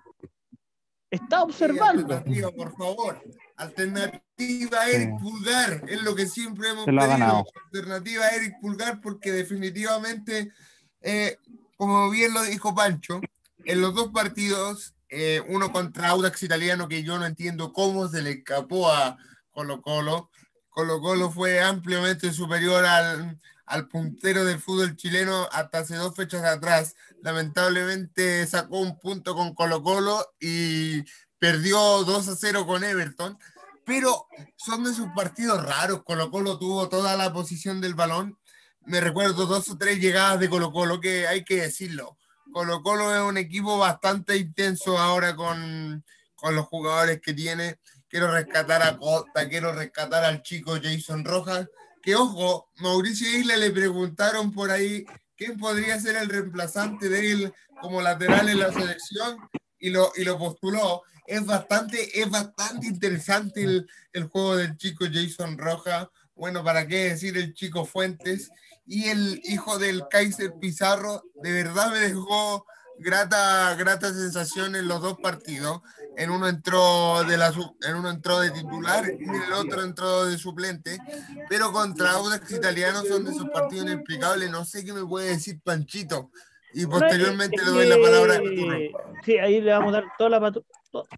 Está 1.10 1.42
observando. 1.42 2.14
alternativa, 2.14 2.52
por 2.52 2.76
favor. 2.76 3.20
Alternativa 3.56 4.88
Eric 4.88 5.18
Pulgar. 5.20 5.82
Es 5.88 6.02
lo 6.04 6.14
que 6.14 6.26
siempre 6.28 6.68
hemos 6.68 6.84
pedido. 6.84 7.08
ganado. 7.08 7.44
Alternativa 7.72 8.28
Eric 8.28 8.60
Pulgar 8.60 9.00
porque 9.00 9.32
definitivamente, 9.32 10.52
eh, 11.00 11.38
como 11.76 12.08
bien 12.08 12.32
lo 12.32 12.44
dijo 12.44 12.72
Pancho, 12.72 13.20
en 13.64 13.80
los 13.80 13.96
dos 13.96 14.12
partidos, 14.12 14.95
eh, 15.08 15.42
uno 15.48 15.72
contra 15.72 16.08
Audax 16.08 16.42
Italiano, 16.42 16.88
que 16.88 17.02
yo 17.02 17.18
no 17.18 17.26
entiendo 17.26 17.72
cómo 17.72 18.08
se 18.08 18.22
le 18.22 18.30
escapó 18.32 18.90
a 18.90 19.16
Colo 19.50 19.80
Colo. 19.82 20.30
Colo 20.68 21.00
Colo 21.00 21.30
fue 21.30 21.60
ampliamente 21.60 22.32
superior 22.32 22.84
al, 22.84 23.38
al 23.66 23.88
puntero 23.88 24.44
del 24.44 24.60
fútbol 24.60 24.96
chileno 24.96 25.48
hasta 25.52 25.78
hace 25.78 25.96
dos 25.96 26.14
fechas 26.14 26.44
atrás. 26.44 26.94
Lamentablemente 27.22 28.46
sacó 28.46 28.80
un 28.80 28.98
punto 28.98 29.34
con 29.34 29.54
Colo 29.54 29.82
Colo 29.82 30.34
y 30.40 31.02
perdió 31.38 31.78
2 32.04 32.28
a 32.28 32.36
0 32.36 32.66
con 32.66 32.84
Everton. 32.84 33.38
Pero 33.84 34.26
son 34.56 34.84
de 34.84 34.92
sus 34.92 35.06
partidos 35.14 35.64
raros. 35.64 36.02
Colo 36.02 36.30
Colo 36.30 36.58
tuvo 36.58 36.88
toda 36.88 37.16
la 37.16 37.32
posición 37.32 37.80
del 37.80 37.94
balón. 37.94 38.38
Me 38.84 39.00
recuerdo 39.00 39.46
dos 39.46 39.68
o 39.68 39.78
tres 39.78 39.98
llegadas 40.00 40.40
de 40.40 40.48
Colo 40.48 40.72
Colo 40.72 41.00
que 41.00 41.26
hay 41.26 41.44
que 41.44 41.62
decirlo. 41.62 42.16
Colo 42.56 42.82
Colo 42.82 43.14
es 43.14 43.20
un 43.20 43.36
equipo 43.36 43.76
bastante 43.76 44.34
intenso 44.34 44.96
ahora 44.96 45.36
con, 45.36 46.02
con 46.34 46.54
los 46.54 46.64
jugadores 46.64 47.20
que 47.20 47.34
tiene. 47.34 47.78
Quiero 48.08 48.32
rescatar 48.32 48.82
a 48.82 48.96
Costa, 48.96 49.46
quiero 49.46 49.74
rescatar 49.74 50.24
al 50.24 50.40
chico 50.40 50.78
Jason 50.82 51.22
Rojas. 51.22 51.68
Que 52.00 52.14
ojo, 52.14 52.70
Mauricio 52.76 53.28
Isla 53.28 53.58
le 53.58 53.70
preguntaron 53.72 54.54
por 54.54 54.70
ahí 54.70 55.04
quién 55.36 55.58
podría 55.58 56.00
ser 56.00 56.16
el 56.16 56.30
reemplazante 56.30 57.10
de 57.10 57.30
él 57.30 57.54
como 57.82 58.00
lateral 58.00 58.48
en 58.48 58.60
la 58.60 58.72
selección 58.72 59.36
y 59.78 59.90
lo, 59.90 60.10
y 60.16 60.24
lo 60.24 60.38
postuló. 60.38 61.02
Es 61.26 61.44
bastante, 61.44 62.18
es 62.18 62.30
bastante 62.30 62.86
interesante 62.86 63.64
el, 63.64 63.86
el 64.14 64.24
juego 64.28 64.56
del 64.56 64.78
chico 64.78 65.04
Jason 65.12 65.58
Rojas. 65.58 66.08
Bueno, 66.34 66.64
¿para 66.64 66.86
qué 66.86 67.10
decir 67.10 67.36
el 67.36 67.52
chico 67.52 67.84
Fuentes? 67.84 68.50
Y 68.86 69.08
el 69.08 69.40
hijo 69.44 69.78
del 69.78 70.06
Kaiser 70.08 70.54
Pizarro, 70.60 71.22
de 71.42 71.52
verdad 71.52 71.90
me 71.90 71.98
dejó 71.98 72.64
grata, 72.98 73.74
grata 73.74 74.12
sensación 74.12 74.76
en 74.76 74.88
los 74.88 75.02
dos 75.02 75.18
partidos. 75.18 75.82
En 76.16 76.30
uno 76.30 76.48
entró 76.48 77.24
de 77.24 77.36
la 77.36 77.52
en 77.82 77.96
uno 77.96 78.10
entró 78.10 78.40
de 78.40 78.50
titular 78.50 79.04
y 79.06 79.24
en 79.24 79.34
el 79.34 79.52
otro 79.52 79.82
entró 79.82 80.24
de 80.26 80.38
suplente. 80.38 80.98
Pero 81.48 81.72
contra 81.72 82.12
Audax 82.12 82.50
Italiano 82.52 83.02
son 83.02 83.24
de 83.24 83.32
esos 83.32 83.48
partidos 83.50 83.86
inexplicables. 83.86 84.50
No 84.50 84.64
sé 84.64 84.84
qué 84.84 84.92
me 84.92 85.04
puede 85.04 85.28
decir 85.28 85.60
Panchito. 85.62 86.30
Y 86.72 86.86
posteriormente 86.86 87.56
le 87.56 87.70
doy 87.70 87.88
la 87.88 87.96
palabra 87.96 88.34
a 88.34 88.42
Caturro. 88.42 88.76
Sí, 89.24 89.38
ahí 89.38 89.60
le 89.60 89.72
vamos 89.72 89.94
a 89.94 90.00
dar 90.00 90.04
toda 90.18 90.30
la, 90.30 90.52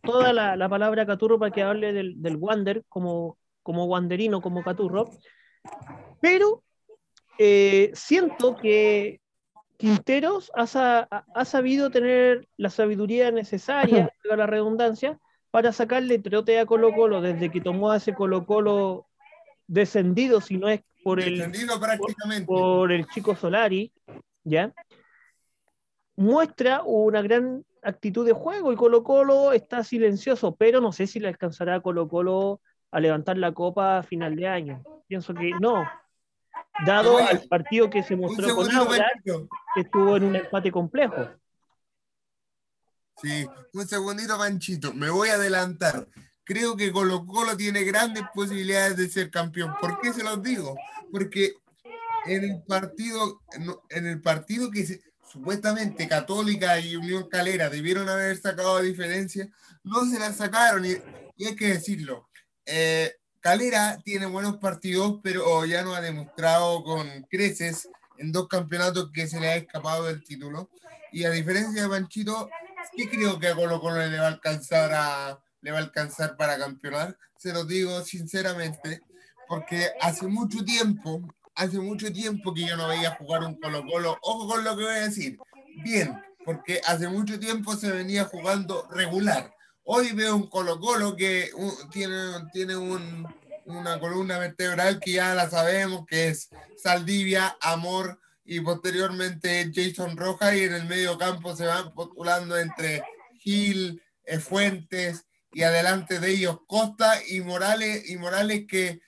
toda 0.03 0.33
la, 0.33 0.57
la 0.57 0.69
palabra 0.69 1.03
a 1.03 1.07
Caturro 1.07 1.39
para 1.39 1.53
que 1.53 1.63
hable 1.63 1.93
del, 1.93 2.21
del 2.23 2.37
Wander 2.37 2.85
como, 2.89 3.39
como 3.63 3.87
Wanderino, 3.87 4.41
como 4.41 4.63
Caturro. 4.63 5.11
Pero 6.21 6.63
eh, 7.39 7.91
siento 7.95 8.57
que 8.57 9.21
Quinteros 9.77 10.51
ha, 10.55 10.67
sa- 10.67 11.07
ha- 11.11 11.25
ha 11.35 11.45
sabido 11.45 11.91
tener 11.91 12.49
la 12.57 12.69
sabiduría 12.71 13.31
necesaria, 13.31 14.11
valga 14.25 14.37
la 14.37 14.47
redundancia, 14.47 15.19
para 15.51 15.73
sacarle 15.73 16.19
trote 16.19 16.59
a 16.59 16.67
Colo 16.67 16.93
Colo 16.93 17.21
desde 17.21 17.51
que 17.51 17.61
tomó 17.61 17.91
a 17.91 17.97
ese 17.97 18.15
Colo 18.15 18.45
Colo 18.45 19.07
descendido, 19.67 20.41
si 20.41 20.59
no 20.59 20.69
es 20.69 20.83
por 21.05 21.21
el, 21.21 21.37
por 22.47 22.93
el 22.93 23.07
chico 23.07 23.35
Solari, 23.37 23.93
¿ya? 24.45 24.73
Muestra 26.17 26.83
una 26.85 27.23
gran 27.23 27.65
actitud 27.83 28.27
de 28.27 28.33
juego 28.33 28.73
y 28.73 28.77
Colo 28.77 29.05
Colo 29.05 29.53
está 29.53 29.85
silencioso, 29.85 30.57
pero 30.57 30.81
no 30.81 30.91
sé 30.93 31.07
si 31.07 31.21
le 31.21 31.29
alcanzará 31.29 31.77
a 31.77 31.81
Colo 31.81 32.09
Colo 32.09 32.61
a 32.91 32.99
levantar 33.01 33.39
la 33.39 33.53
copa 33.53 33.99
a 33.99 34.03
final 34.03 34.35
de 34.35 34.49
año. 34.49 34.83
Pienso 35.07 35.33
que 35.35 35.53
no. 35.61 35.89
Dado 36.87 37.17
Oye, 37.17 37.27
al 37.29 37.43
partido 37.49 37.91
que 37.91 38.03
se 38.03 38.17
mostró 38.17 38.55
con 38.55 38.71
Audax, 38.75 39.23
que 39.25 39.81
estuvo 39.81 40.17
en 40.17 40.25
un 40.25 40.37
empate 40.37 40.71
complejo. 40.71 41.29
Sí, 43.21 43.47
un 43.75 43.89
segundito, 43.89 44.39
Panchito. 44.39 44.95
Me 44.95 45.11
voy 45.11 45.29
a 45.31 45.35
adelantar. 45.35 46.07
Creo 46.45 46.77
que 46.77 46.93
Colo 46.93 47.27
Colo 47.27 47.57
tiene 47.57 47.83
grandes 47.83 48.23
posibilidades 48.33 48.97
de 48.97 49.09
ser 49.09 49.31
campeón. 49.31 49.75
¿Por 49.81 50.01
qué 50.01 50.13
se 50.13 50.23
los 50.23 50.43
digo? 50.43 50.77
Porque 51.11 51.55
en 52.27 52.45
el 52.45 52.63
partido, 52.63 53.41
en 53.91 54.07
el 54.07 54.21
partido 54.23 54.71
que 54.71 54.87
se- 54.87 55.03
supuestamente 55.31 56.09
Católica 56.09 56.79
y 56.81 56.97
Unión 56.97 57.29
Calera 57.29 57.69
debieron 57.69 58.09
haber 58.09 58.37
sacado 58.39 58.81
diferencia, 58.81 59.49
no 59.83 60.05
se 60.07 60.19
la 60.19 60.33
sacaron 60.33 60.87
y, 60.87 60.95
y 61.37 61.47
hay 61.47 61.57
que 61.57 61.69
decirlo. 61.69 62.29
Eh, 62.65 63.13
Calera 63.49 63.99
tiene 64.05 64.27
buenos 64.27 64.59
partidos, 64.59 65.21
pero 65.23 65.65
ya 65.65 65.83
no 65.83 65.95
ha 65.95 66.03
demostrado 66.03 66.85
con 66.85 67.09
creces 67.31 67.89
en 68.19 68.31
dos 68.31 68.47
campeonatos 68.47 69.11
que 69.11 69.27
se 69.27 69.41
le 69.41 69.49
ha 69.49 69.57
escapado 69.57 70.05
del 70.05 70.23
título. 70.23 70.69
Y 71.13 71.25
a 71.25 71.31
diferencia 71.31 71.85
de 71.85 71.89
Panchito, 71.89 72.51
sí 72.95 73.09
creo 73.09 73.39
que 73.39 73.49
a 73.49 73.55
Colo 73.55 73.81
Colo 73.81 74.07
le 74.07 74.19
va 74.19 74.27
a 74.27 74.29
alcanzar 74.29 74.93
a 74.93 75.41
le 75.63 75.71
va 75.71 75.79
a 75.79 75.81
alcanzar 75.81 76.37
para 76.37 76.59
campeonar. 76.59 77.17
Se 77.39 77.55
lo 77.55 77.65
digo 77.65 78.03
sinceramente, 78.03 79.01
porque 79.49 79.93
hace 80.03 80.27
mucho 80.27 80.63
tiempo, 80.63 81.23
hace 81.55 81.79
mucho 81.79 82.13
tiempo 82.13 82.53
que 82.53 82.67
yo 82.67 82.77
no 82.77 82.87
veía 82.87 83.13
jugar 83.13 83.45
un 83.45 83.59
Colo 83.59 83.83
Colo. 83.87 84.19
Ojo 84.21 84.47
con 84.47 84.63
lo 84.63 84.77
que 84.77 84.85
voy 84.85 84.93
a 84.93 85.05
decir. 85.05 85.39
Bien, 85.83 86.23
porque 86.45 86.83
hace 86.87 87.09
mucho 87.09 87.41
tiempo 87.41 87.75
se 87.77 87.91
venía 87.93 88.27
jugando 88.27 88.87
regular. 88.91 89.55
Hoy 89.85 90.13
veo 90.13 90.37
un 90.37 90.51
Colo 90.51 90.79
Colo 90.79 91.17
que 91.17 91.51
tiene, 91.91 92.15
tiene 92.53 92.77
un, 92.77 93.27
una 93.69 94.01
columna 94.01 94.39
vertebral 94.39 94.99
que 95.01 95.13
ya 95.13 95.35
la 95.35 95.49
sabemos, 95.49 96.07
que 96.07 96.29
es 96.29 96.49
Saldivia, 96.77 97.57
Amor 97.61 98.19
y 98.45 98.61
posteriormente 98.61 99.71
Jason 99.75 100.17
Rojas 100.17 100.55
y 100.55 100.65
en 100.65 100.75
el 100.75 100.87
medio 100.87 101.19
campo 101.19 101.55
se 101.55 101.67
van 101.67 101.93
postulando 101.93 102.59
entre 102.59 103.03
Gil, 103.39 104.03
eh, 104.25 104.39
Fuentes 104.39 105.27
y 105.53 105.63
adelante 105.63 106.19
de 106.19 106.31
ellos 106.31 106.61
Costa 106.67 107.15
y 107.29 107.41
Morales 107.41 108.09
y 108.09 108.17
Morales 108.17 108.65
que 108.67 109.01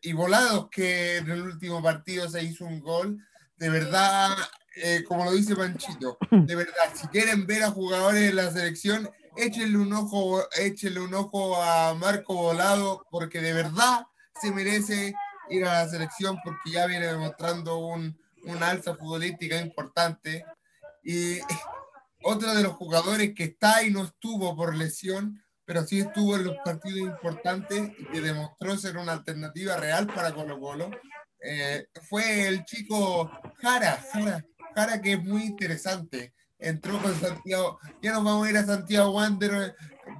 y 0.00 0.14
Volados 0.14 0.68
que 0.70 1.18
en 1.18 1.30
el 1.30 1.42
último 1.42 1.82
partido 1.82 2.28
se 2.30 2.42
hizo 2.42 2.64
un 2.64 2.80
gol. 2.80 3.22
De 3.56 3.68
verdad, 3.68 4.34
eh, 4.76 5.04
como 5.06 5.26
lo 5.26 5.32
dice 5.32 5.54
Panchito, 5.54 6.16
de 6.30 6.54
verdad, 6.54 6.92
si 6.94 7.06
quieren 7.08 7.46
ver 7.46 7.62
a 7.64 7.70
jugadores 7.70 8.22
de 8.22 8.32
la 8.32 8.50
selección, 8.50 9.10
échenle 9.36 9.78
un 9.78 9.92
ojo, 9.92 10.42
échenle 10.56 11.00
un 11.00 11.14
ojo 11.14 11.60
a 11.62 11.94
Marco 11.94 12.34
Volado, 12.34 13.06
porque 13.10 13.40
de 13.40 13.52
verdad 13.52 14.06
se 14.40 14.50
merece 14.50 15.14
ir 15.48 15.64
a 15.64 15.82
la 15.82 15.88
selección 15.88 16.38
porque 16.44 16.70
ya 16.70 16.86
viene 16.86 17.06
demostrando 17.06 17.78
un, 17.78 18.18
una 18.44 18.70
alza 18.70 18.94
futbolística 18.94 19.60
importante. 19.60 20.44
Y 21.02 21.38
otro 22.22 22.54
de 22.54 22.62
los 22.62 22.72
jugadores 22.74 23.34
que 23.34 23.44
está 23.44 23.82
y 23.82 23.90
no 23.90 24.04
estuvo 24.04 24.56
por 24.56 24.74
lesión, 24.74 25.42
pero 25.64 25.84
sí 25.84 26.00
estuvo 26.00 26.36
en 26.36 26.44
los 26.44 26.56
partidos 26.64 27.00
importantes 27.00 27.90
y 27.98 28.04
que 28.06 28.20
demostró 28.20 28.76
ser 28.76 28.96
una 28.96 29.12
alternativa 29.12 29.76
real 29.76 30.06
para 30.06 30.32
Colo 30.32 30.60
Colo, 30.60 30.90
eh, 31.40 31.86
fue 32.08 32.46
el 32.46 32.64
chico 32.64 33.30
Jara, 33.60 34.02
Jara, 34.12 34.44
Jara 34.74 35.02
que 35.02 35.14
es 35.14 35.22
muy 35.22 35.42
interesante. 35.42 36.34
Entró 36.58 36.98
con 37.02 37.14
Santiago, 37.14 37.78
ya 38.00 38.12
nos 38.14 38.24
vamos 38.24 38.46
a 38.46 38.50
ir 38.50 38.56
a 38.56 38.64
Santiago 38.64 39.10
Wander 39.10 39.74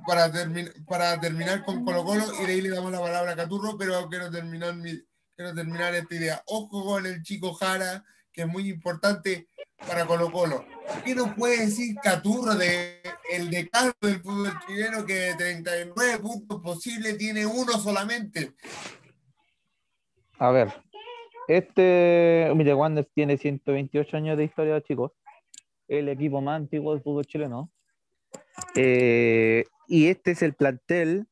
para, 0.07 0.31
termi- 0.31 0.85
para 0.87 1.19
terminar 1.19 1.65
con 1.65 1.85
Colo 1.85 2.05
Colo 2.05 2.25
y 2.43 2.47
de 2.47 2.53
ahí 2.53 2.61
le 2.61 2.69
damos 2.71 2.93
la 2.93 3.01
palabra 3.01 3.33
a 3.33 3.37
Caturro, 3.37 3.77
pero 3.79 4.07
quiero 4.09 4.31
terminar, 4.31 4.75
mi, 4.75 4.93
quiero 5.35 5.55
terminar 5.55 5.95
esta 5.95 6.15
idea. 6.15 6.43
Ojo 6.47 6.85
con 6.85 7.07
el 7.07 7.23
chico 7.23 7.55
Jara, 7.55 8.05
que 8.33 8.43
es 8.43 8.49
muy 8.49 8.69
importante 8.69 9.49
para 9.89 10.05
Colo 10.07 10.31
Colo. 10.31 10.65
¿Qué 11.05 11.15
nos 11.15 11.35
puede 11.35 11.61
decir 11.67 11.97
Caturro 12.03 12.55
de 12.55 13.01
el 13.33 13.49
decano 13.51 13.93
del 14.03 14.21
fútbol 14.21 14.53
chileno 14.67 15.07
que 15.07 15.15
de 15.15 15.35
39 15.37 16.19
puntos 16.19 16.61
posibles 16.63 17.17
tiene 17.17 17.47
uno 17.47 17.73
solamente? 17.79 18.53
A 20.39 20.51
ver, 20.51 20.71
este 21.49 22.51
Mire 22.55 22.75
Wanderers 22.75 23.11
tiene 23.15 23.39
128 23.39 24.17
años 24.19 24.37
de 24.37 24.45
historia, 24.45 24.83
chicos. 24.83 25.13
El 25.89 26.09
equipo 26.09 26.41
más 26.41 26.57
antiguo 26.57 26.93
del 26.93 27.03
fútbol 27.03 27.27
chileno. 27.27 27.71
Eh, 28.75 29.65
y 29.89 30.09
este 30.09 30.33
es 30.33 30.43
el 30.43 30.55
plantel 30.55 31.27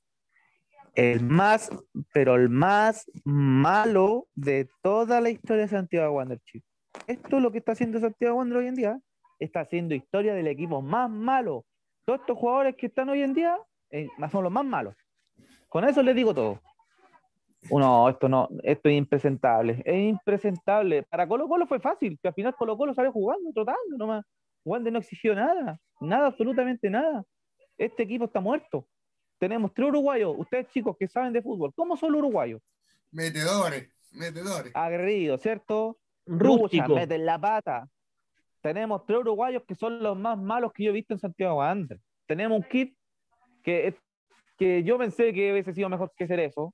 el 0.94 1.24
más, 1.24 1.70
pero 2.12 2.36
el 2.36 2.48
más 2.48 3.10
malo 3.24 4.28
de 4.34 4.68
toda 4.82 5.20
la 5.20 5.30
historia 5.30 5.62
de 5.62 5.68
Santiago 5.68 6.14
Wander, 6.14 6.40
chicos. 6.40 6.70
Esto 7.06 7.36
es 7.36 7.42
lo 7.42 7.50
que 7.50 7.58
está 7.58 7.72
haciendo 7.72 7.98
Santiago 7.98 8.36
Wander 8.36 8.58
hoy 8.58 8.68
en 8.68 8.74
día. 8.74 9.00
Está 9.38 9.60
haciendo 9.60 9.94
historia 9.94 10.34
del 10.34 10.46
equipo 10.46 10.80
más 10.80 11.10
malo. 11.10 11.64
Todos 12.04 12.20
estos 12.20 12.38
jugadores 12.38 12.76
que 12.76 12.86
están 12.86 13.08
hoy 13.08 13.22
en 13.22 13.34
día 13.34 13.58
eh, 13.90 14.08
son 14.30 14.44
los 14.44 14.52
más 14.52 14.64
malos. 14.64 14.94
Con 15.68 15.84
eso 15.84 16.02
les 16.02 16.14
digo 16.14 16.32
todo. 16.32 16.60
No, 17.70 18.08
esto 18.08 18.28
no, 18.28 18.48
esto 18.62 18.88
es 18.88 18.94
impresentable. 18.96 19.82
Es 19.84 19.96
impresentable. 19.96 21.02
Para 21.04 21.26
Colo 21.26 21.48
Colo 21.48 21.66
fue 21.66 21.80
fácil, 21.80 22.18
que 22.22 22.28
al 22.28 22.34
final 22.34 22.54
Colo 22.54 22.76
Colo 22.76 22.94
salió 22.94 23.10
jugando, 23.10 23.50
trotando 23.52 23.96
nomás. 23.96 24.24
Wander 24.64 24.92
no 24.92 24.98
exigió 24.98 25.34
nada, 25.34 25.78
nada, 26.00 26.26
absolutamente 26.26 26.90
nada. 26.90 27.24
Este 27.76 28.02
equipo 28.02 28.24
está 28.24 28.40
muerto. 28.40 28.86
Tenemos 29.38 29.74
tres 29.74 29.88
uruguayos, 29.88 30.34
ustedes 30.38 30.68
chicos 30.68 30.96
que 30.98 31.08
saben 31.08 31.32
de 31.32 31.42
fútbol, 31.42 31.72
¿cómo 31.74 31.96
son 31.96 32.12
los 32.12 32.20
uruguayos? 32.20 32.62
Metedores, 33.10 33.90
metedores. 34.12 34.72
Aguerridos, 34.74 35.40
¿cierto? 35.40 35.98
Rústico. 36.26 36.86
Rucha, 36.86 37.00
meten 37.00 37.26
la 37.26 37.38
pata. 37.38 37.88
Tenemos 38.62 39.04
tres 39.04 39.18
uruguayos 39.20 39.62
que 39.66 39.74
son 39.74 40.02
los 40.02 40.16
más 40.16 40.38
malos 40.38 40.72
que 40.72 40.84
yo 40.84 40.90
he 40.90 40.94
visto 40.94 41.12
en 41.12 41.20
Santiago 41.20 41.56
Wander. 41.56 42.00
Tenemos 42.26 42.56
un 42.56 42.64
kit 42.64 42.96
que, 43.62 43.94
que 44.56 44.82
yo 44.82 44.96
pensé 44.96 45.32
que 45.34 45.52
hubiese 45.52 45.74
sido 45.74 45.88
mejor 45.88 46.10
que 46.16 46.24
hacer 46.24 46.40
eso, 46.40 46.72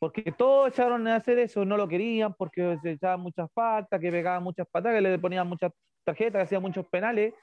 porque 0.00 0.32
todos 0.32 0.70
echaron 0.70 1.06
a 1.06 1.16
hacer 1.16 1.38
eso, 1.38 1.64
no 1.64 1.76
lo 1.76 1.86
querían, 1.86 2.34
porque 2.34 2.78
se 2.82 2.92
echaban 2.92 3.20
muchas 3.20 3.48
faltas, 3.52 4.00
que 4.00 4.10
pegaban 4.10 4.42
muchas 4.42 4.66
patas, 4.68 4.94
que 4.94 5.00
le 5.00 5.18
ponían 5.18 5.46
muchas 5.46 5.70
tarjetas, 6.10 6.38
que 6.40 6.44
hacían 6.44 6.62
muchos 6.62 6.86
penales. 6.86 7.34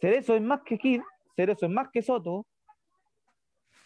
Cerezo 0.00 0.34
es 0.34 0.42
más 0.42 0.62
que 0.62 0.78
Kid, 0.78 1.00
Cerezo 1.36 1.66
es 1.66 1.72
más 1.72 1.88
que 1.92 2.02
Soto. 2.02 2.46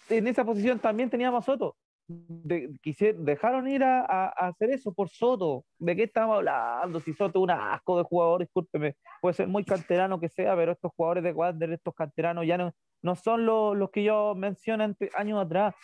En 0.09 0.27
esa 0.27 0.45
posición 0.45 0.79
también 0.79 1.11
teníamos 1.11 1.45
Soto. 1.45 1.77
De- 2.09 2.71
dejaron 3.19 3.67
ir 3.67 3.83
a, 3.83 4.01
a- 4.03 4.33
a 4.37 4.49
hacer 4.49 4.71
eso 4.71 4.93
por 4.95 5.09
Soto. 5.09 5.65
¿De 5.79 5.97
qué 5.97 6.05
estamos 6.05 6.37
hablando? 6.37 7.01
Si 7.01 7.13
Soto 7.13 7.41
es 7.41 7.43
un 7.43 7.51
asco 7.51 7.99
de 7.99 8.05
jugador, 8.05 8.41
discúlpeme, 8.43 8.95
puede 9.21 9.35
ser 9.35 9.49
muy 9.49 9.65
canterano 9.65 10.21
que 10.21 10.29
sea, 10.29 10.55
pero 10.55 10.73
estos 10.73 10.93
jugadores 10.97 11.25
de 11.25 11.33
Wander, 11.33 11.73
estos 11.73 11.95
canteranos 11.95 12.47
ya 12.47 12.57
no, 12.57 12.73
no 13.03 13.17
son 13.17 13.45
los, 13.45 13.77
los 13.77 13.91
que 13.91 14.05
yo 14.05 14.35
mencioné 14.37 14.95
años 15.17 15.45
atrás. 15.45 15.75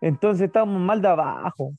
Entonces 0.00 0.46
estamos 0.46 0.78
mal 0.80 1.00
de 1.00 1.08
abajo. 1.08 1.72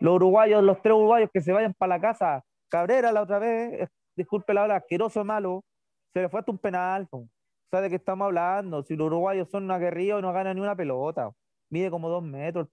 Los 0.00 0.14
uruguayos, 0.16 0.64
los 0.64 0.82
tres 0.82 0.94
uruguayos 0.94 1.30
que 1.32 1.40
se 1.40 1.52
vayan 1.52 1.74
para 1.74 1.96
la 1.96 2.00
casa. 2.00 2.42
Cabrera 2.68 3.12
la 3.12 3.22
otra 3.22 3.38
vez, 3.38 3.88
disculpe 4.16 4.54
la 4.54 4.64
hora, 4.64 4.76
asqueroso 4.76 5.24
malo, 5.24 5.64
se 6.12 6.20
le 6.20 6.28
fue 6.28 6.40
hasta 6.40 6.52
un 6.52 6.58
penal. 6.58 7.06
po. 7.08 7.28
¿Sabe 7.70 7.84
de 7.84 7.90
qué 7.90 7.96
estamos 7.96 8.26
hablando? 8.26 8.82
Si 8.82 8.96
los 8.96 9.06
uruguayos 9.06 9.48
son 9.50 9.70
aguerridos 9.70 10.20
y 10.20 10.22
no 10.22 10.32
ganan 10.32 10.56
ni 10.56 10.62
una 10.62 10.76
pelota. 10.76 11.30
Mide 11.70 11.90
como 11.90 12.10
dos 12.10 12.22
metros, 12.22 12.68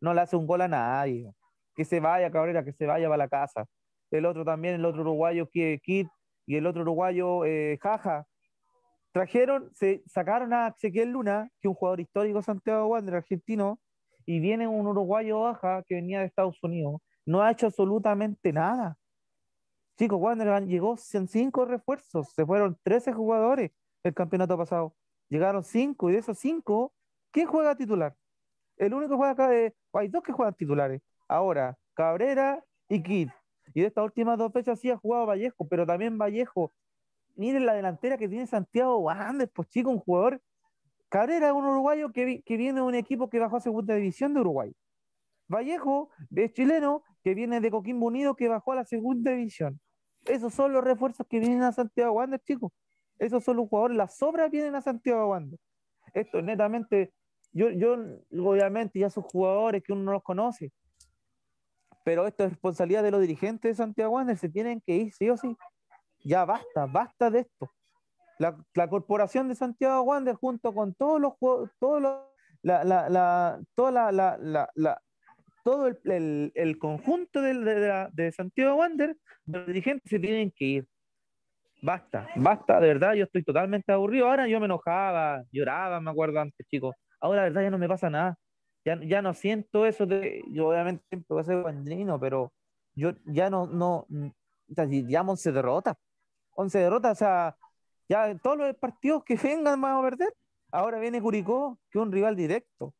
no, 0.00 0.14
le 0.14 0.20
hace 0.20 0.36
un 0.36 0.46
gol 0.46 0.60
a 0.60 0.68
nadie. 0.68 1.32
Que 1.74 1.84
se 1.84 1.98
vaya, 1.98 2.30
Cabrera, 2.30 2.64
que 2.64 2.72
se 2.72 2.86
vaya 2.86 3.08
para 3.08 3.18
la 3.18 3.28
casa. 3.28 3.66
El 4.12 4.26
otro 4.26 4.44
también, 4.44 4.76
el 4.76 4.84
otro 4.84 5.00
uruguayo, 5.00 5.48
Kid, 5.48 6.06
y 6.46 6.56
el 6.56 6.66
otro 6.66 6.82
uruguayo, 6.82 7.44
eh, 7.44 7.76
Jaja. 7.82 8.24
Trajeron, 9.12 9.70
se 9.74 10.02
sacaron 10.06 10.52
a 10.52 10.68
Ezequiel 10.68 11.10
Luna, 11.10 11.48
que 11.60 11.68
es 11.68 11.70
un 11.70 11.74
jugador 11.74 12.00
histórico 12.00 12.38
de 12.38 12.44
Santiago 12.44 12.86
Wander, 12.86 13.16
argentino, 13.16 13.80
y 14.26 14.40
viene 14.40 14.66
un 14.68 14.86
uruguayo 14.86 15.40
baja 15.40 15.82
que 15.86 15.96
venía 15.96 16.20
de 16.20 16.26
Estados 16.26 16.62
Unidos. 16.62 17.00
No 17.26 17.42
ha 17.42 17.50
hecho 17.50 17.66
absolutamente 17.66 18.52
nada. 18.52 18.96
Chicos, 19.98 20.18
Wander 20.20 20.48
han- 20.48 20.66
llegó 20.68 20.96
en 21.12 21.28
cinco 21.28 21.64
refuerzos, 21.64 22.32
se 22.34 22.44
fueron 22.46 22.78
13 22.82 23.12
jugadores 23.12 23.70
el 24.02 24.14
campeonato 24.14 24.56
pasado. 24.58 24.96
Llegaron 25.28 25.62
cinco, 25.64 26.10
y 26.10 26.14
de 26.14 26.18
esos 26.18 26.38
cinco, 26.38 26.92
¿quién 27.30 27.46
juega 27.46 27.76
titular? 27.76 28.14
El 28.76 28.94
único 28.94 29.12
que 29.12 29.16
juega 29.16 29.32
acá 29.32 29.54
es, 29.54 29.72
hay 29.92 30.08
dos 30.08 30.22
que 30.22 30.32
juegan 30.32 30.54
titulares. 30.54 31.00
Ahora, 31.28 31.78
Cabrera 31.94 32.62
y 32.88 33.02
Kid. 33.02 33.30
Y 33.74 33.80
de 33.82 33.86
estas 33.88 34.04
últimas 34.04 34.38
dos 34.38 34.52
fechas 34.52 34.80
sí 34.80 34.90
ha 34.90 34.96
jugado 34.96 35.26
Vallejo, 35.26 35.66
pero 35.68 35.86
también 35.86 36.18
Vallejo. 36.18 36.72
Miren 37.36 37.66
la 37.66 37.74
delantera 37.74 38.18
que 38.18 38.28
tiene 38.28 38.46
Santiago 38.46 38.98
Wander, 38.98 39.50
pues 39.50 39.68
chico, 39.68 39.90
un 39.90 39.98
jugador. 40.00 40.40
Cabrera 41.08 41.48
es 41.48 41.52
un 41.54 41.64
uruguayo 41.64 42.12
que, 42.12 42.42
que 42.42 42.56
viene 42.56 42.80
de 42.80 42.86
un 42.86 42.94
equipo 42.94 43.28
que 43.30 43.38
bajó 43.38 43.56
a 43.56 43.60
segunda 43.60 43.94
división 43.94 44.34
de 44.34 44.40
Uruguay. 44.40 44.74
Vallejo 45.48 46.10
es 46.34 46.52
chileno 46.52 47.02
que 47.22 47.34
viene 47.34 47.60
de 47.60 47.70
Coquimbo 47.70 48.06
Unido 48.06 48.34
que 48.36 48.48
bajó 48.48 48.72
a 48.72 48.76
la 48.76 48.84
segunda 48.84 49.30
división. 49.32 49.80
Esos 50.26 50.54
son 50.54 50.72
los 50.72 50.82
refuerzos 50.82 51.26
que 51.28 51.38
vienen 51.38 51.62
a 51.62 51.72
Santiago 51.72 52.12
Wander, 52.12 52.40
chicos. 52.40 52.72
Esos 53.18 53.44
son 53.44 53.56
los 53.56 53.68
jugadores, 53.68 53.96
las 53.96 54.16
sobras 54.16 54.50
vienen 54.50 54.74
a 54.74 54.82
Santiago 54.82 55.28
Wander. 55.28 55.58
Esto 56.12 56.38
es 56.38 56.44
netamente, 56.44 57.12
yo, 57.52 57.70
yo 57.70 57.96
obviamente 58.32 58.98
ya 58.98 59.10
son 59.10 59.24
jugadores 59.24 59.82
que 59.82 59.92
uno 59.92 60.02
no 60.02 60.12
los 60.12 60.22
conoce, 60.22 60.72
pero 62.04 62.26
esto 62.26 62.44
es 62.44 62.50
responsabilidad 62.50 63.02
de 63.02 63.10
los 63.10 63.20
dirigentes 63.20 63.70
de 63.70 63.74
Santiago 63.82 64.12
Wander, 64.14 64.36
se 64.36 64.48
tienen 64.48 64.80
que 64.80 64.96
ir 64.96 65.12
sí 65.12 65.30
o 65.30 65.36
sí. 65.36 65.56
Ya 66.24 66.44
basta, 66.44 66.86
basta 66.86 67.30
de 67.30 67.40
esto. 67.40 67.70
La, 68.38 68.88
corporación 68.88 69.48
de 69.48 69.54
Santiago 69.54 70.02
Wander 70.02 70.34
junto 70.34 70.74
con 70.74 70.94
todos 70.94 71.20
los 71.20 71.34
todos 71.78 72.02
los, 72.02 72.18
la, 72.62 72.82
la, 72.84 73.08
la, 73.08 73.60
toda 73.74 73.92
la- 73.92 75.02
todo 75.64 75.88
el, 75.88 75.98
el- 76.04 76.52
el 76.54 76.78
conjunto 76.78 77.42
del- 77.42 77.64
de, 77.64 77.88
la- 77.88 78.10
de 78.12 78.30
Santiago 78.32 78.76
Wander, 78.76 79.16
los 79.46 79.66
dirigentes 79.66 80.08
se 80.10 80.20
tienen 80.20 80.52
que 80.54 80.64
ir. 80.64 80.86
Basta, 81.82 82.28
basta, 82.36 82.80
de 82.80 82.86
verdad, 82.88 83.14
yo 83.14 83.24
estoy 83.24 83.42
totalmente 83.42 83.92
aburrido. 83.92 84.28
Ahora 84.28 84.46
yo 84.48 84.58
me 84.58 84.66
enojaba, 84.66 85.42
lloraba, 85.52 86.00
me 86.00 86.10
acuerdo 86.10 86.40
antes, 86.40 86.66
chicos. 86.68 86.94
Ahora, 87.20 87.42
de 87.42 87.50
verdad, 87.50 87.62
ya 87.62 87.70
no 87.70 87.78
me 87.78 87.88
pasa 87.88 88.08
nada. 88.08 88.36
Ya, 88.86 88.98
ya 89.02 89.20
no 89.22 89.34
siento 89.34 89.84
eso 89.86 90.06
de. 90.06 90.42
Yo, 90.48 90.68
obviamente, 90.68 91.04
siempre 91.08 91.26
voy 91.28 91.40
a 91.40 91.44
ser 91.44 91.60
guandrino, 91.62 92.18
pero 92.20 92.52
yo 92.94 93.12
ya 93.26 93.50
no. 93.50 93.66
no 93.66 94.06
llevamos 94.68 95.32
11 95.40 95.52
derrotas. 95.52 95.96
11 96.56 96.78
derrotas, 96.78 97.12
o 97.12 97.14
sea, 97.16 97.56
ya 98.08 98.34
todos 98.38 98.56
los 98.58 98.74
partidos 98.76 99.24
que 99.24 99.36
vengan 99.42 99.80
vamos 99.80 100.04
a 100.06 100.10
perder. 100.10 100.34
Ahora 100.70 100.98
viene 100.98 101.20
Curicó, 101.20 101.78
que 101.90 101.98
es 101.98 102.02
un 102.02 102.12
rival 102.12 102.34
directo. 102.36 102.94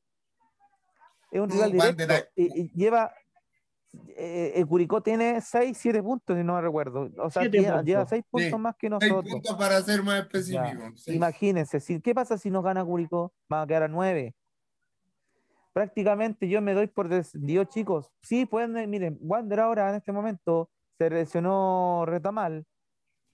Es 1.34 1.40
un 1.40 1.50
rival 1.50 1.72
directo. 1.72 2.30
Y, 2.36 2.60
y 2.62 2.70
lleva. 2.74 3.12
eh, 4.16 4.52
el 4.56 4.66
Curicó 4.66 5.02
tiene 5.02 5.40
6, 5.40 5.76
7 5.76 6.02
puntos, 6.02 6.36
si 6.36 6.44
no 6.44 6.54
me 6.54 6.60
recuerdo. 6.60 7.10
O 7.18 7.30
sea, 7.30 7.42
lleva, 7.44 7.82
lleva 7.82 8.00
puntos. 8.02 8.10
6 8.10 8.24
puntos 8.30 8.50
Sí, 8.50 8.58
más 8.58 8.76
que 8.76 8.88
Seis 8.88 8.90
nosotros. 9.10 9.32
puntos 9.32 9.56
para 9.56 9.82
ser 9.82 10.02
más 10.02 10.20
específico. 10.20 10.92
Imagínense, 11.08 11.80
si, 11.80 12.00
¿qué 12.00 12.14
pasa 12.14 12.38
si 12.38 12.50
nos 12.50 12.62
gana 12.62 12.84
Curicó? 12.84 13.32
Vamos 13.48 13.64
a 13.64 13.66
quedar 13.66 13.82
a 13.84 13.88
9. 13.88 14.34
Prácticamente 15.72 16.48
yo 16.48 16.60
me 16.62 16.72
doy 16.72 16.86
por 16.86 17.08
descendido, 17.08 17.64
chicos. 17.64 18.12
Sí, 18.22 18.46
pueden, 18.46 18.88
miren, 18.88 19.18
Wander 19.20 19.58
ahora 19.60 19.90
en 19.90 19.96
este 19.96 20.12
momento 20.12 20.70
se 20.98 21.10
lesionó 21.10 22.04
Retamal, 22.06 22.64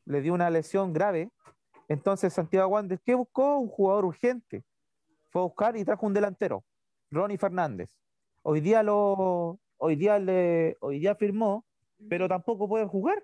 le 0.07 0.23
dio 0.23 0.33
una 0.33 0.49
lesión 0.49 0.95
grave. 0.95 1.31
Entonces 1.89 2.33
Santiago 2.33 2.69
Wander, 2.71 2.99
¿qué 3.05 3.15
buscó? 3.15 3.59
Un 3.59 3.69
jugador 3.69 4.07
urgente. 4.07 4.65
Fue 5.29 5.43
a 5.43 5.45
buscar 5.45 5.77
y 5.77 5.85
trajo 5.85 6.07
un 6.07 6.15
delantero, 6.15 6.65
Ronnie 7.11 7.39
Fernández. 7.39 7.91
Hoy 8.43 8.61
día 8.61 8.83
lo, 8.83 9.59
hoy 9.77 9.97
día 9.97 10.19
le, 10.19 10.77
hoy 10.81 11.01
día 11.01 11.15
firmó, 11.15 11.65
pero 12.09 12.29
tampoco 12.29 12.69
puede 12.69 12.87
jugar. 12.87 13.23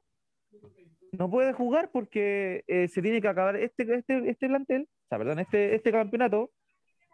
No 1.12 1.30
puede 1.30 1.52
jugar 1.52 1.90
porque 1.92 2.64
eh, 2.66 2.88
se 2.88 3.00
tiene 3.00 3.22
que 3.22 3.28
acabar 3.28 3.56
este, 3.56 3.82
este, 3.94 4.28
este 4.28 4.48
plantel, 4.48 4.82
o 4.82 5.08
sea, 5.08 5.18
perdón, 5.18 5.38
este, 5.38 5.74
este 5.74 5.92
campeonato 5.92 6.50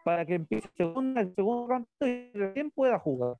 para 0.03 0.25
que 0.25 0.35
empiece 0.35 0.67
el 0.67 0.73
segundo, 0.75 1.21
el 1.21 1.33
segundo 1.33 1.67
campeonato 1.67 2.07
y 2.07 2.37
recién 2.37 2.71
pueda 2.71 2.99
jugar. 2.99 3.35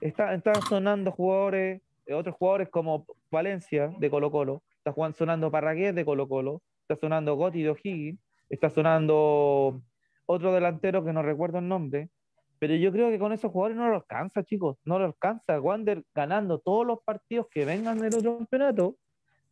Está, 0.00 0.34
están 0.34 0.60
sonando 0.68 1.10
jugadores, 1.12 1.80
eh, 2.06 2.14
otros 2.14 2.36
jugadores 2.36 2.68
como 2.68 3.06
Valencia 3.30 3.90
de 3.98 4.10
Colo 4.10 4.30
Colo, 4.30 4.62
está 4.76 4.92
jugando, 4.92 5.16
sonando 5.16 5.50
Parragués 5.50 5.94
de 5.94 6.04
Colo 6.04 6.28
Colo, 6.28 6.60
está 6.82 6.96
sonando 6.96 7.36
Gotti 7.36 7.62
de 7.62 7.70
O'Higgins, 7.70 8.20
está 8.50 8.68
sonando 8.68 9.80
otro 10.26 10.52
delantero 10.52 11.04
que 11.04 11.12
no 11.12 11.22
recuerdo 11.22 11.58
el 11.58 11.68
nombre, 11.68 12.10
pero 12.58 12.74
yo 12.74 12.92
creo 12.92 13.10
que 13.10 13.18
con 13.18 13.32
esos 13.32 13.50
jugadores 13.52 13.76
no 13.76 13.88
lo 13.88 13.96
alcanza, 13.96 14.42
chicos, 14.42 14.76
no 14.84 14.98
lo 14.98 15.04
alcanza. 15.04 15.60
Wander 15.60 16.02
ganando 16.14 16.58
todos 16.58 16.86
los 16.86 17.02
partidos 17.02 17.46
que 17.50 17.64
vengan 17.64 17.98
del 17.98 18.14
otro 18.14 18.38
campeonato, 18.38 18.96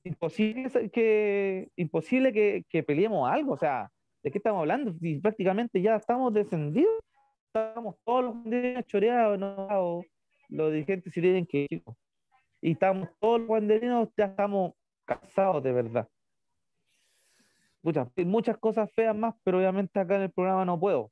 imposible 0.05 0.90
que, 0.90 1.69
imposible 1.77 2.33
que, 2.33 2.64
que 2.69 2.83
peleemos 2.83 3.31
algo, 3.31 3.53
o 3.53 3.57
sea, 3.57 3.90
¿de 4.23 4.31
qué 4.31 4.38
estamos 4.38 4.61
hablando? 4.61 4.92
Si 5.01 5.19
prácticamente 5.19 5.81
ya 5.81 5.97
estamos 5.97 6.33
descendidos, 6.33 7.01
estamos 7.47 7.97
todos 8.05 8.25
los 8.25 8.35
guanderinos 8.35 8.87
choreados, 8.87 9.37
enojados, 9.37 10.05
los 10.49 10.73
dirigentes 10.73 11.12
se 11.12 11.21
tienen 11.21 11.47
que 11.47 11.66
ir. 11.69 11.83
Y 12.61 12.73
estamos 12.73 13.09
todos 13.21 13.40
los 13.40 13.49
guanderinos, 13.49 14.09
ya 14.16 14.27
estamos 14.27 14.73
cansados 15.05 15.62
de 15.62 15.73
verdad. 15.73 16.09
Muchas, 17.83 18.09
muchas 18.16 18.59
cosas 18.59 18.90
feas 18.92 19.16
más, 19.16 19.35
pero 19.45 19.59
obviamente 19.59 19.99
acá 20.01 20.16
en 20.16 20.23
el 20.23 20.33
programa 20.33 20.64
no 20.64 20.79
puedo. 20.79 21.11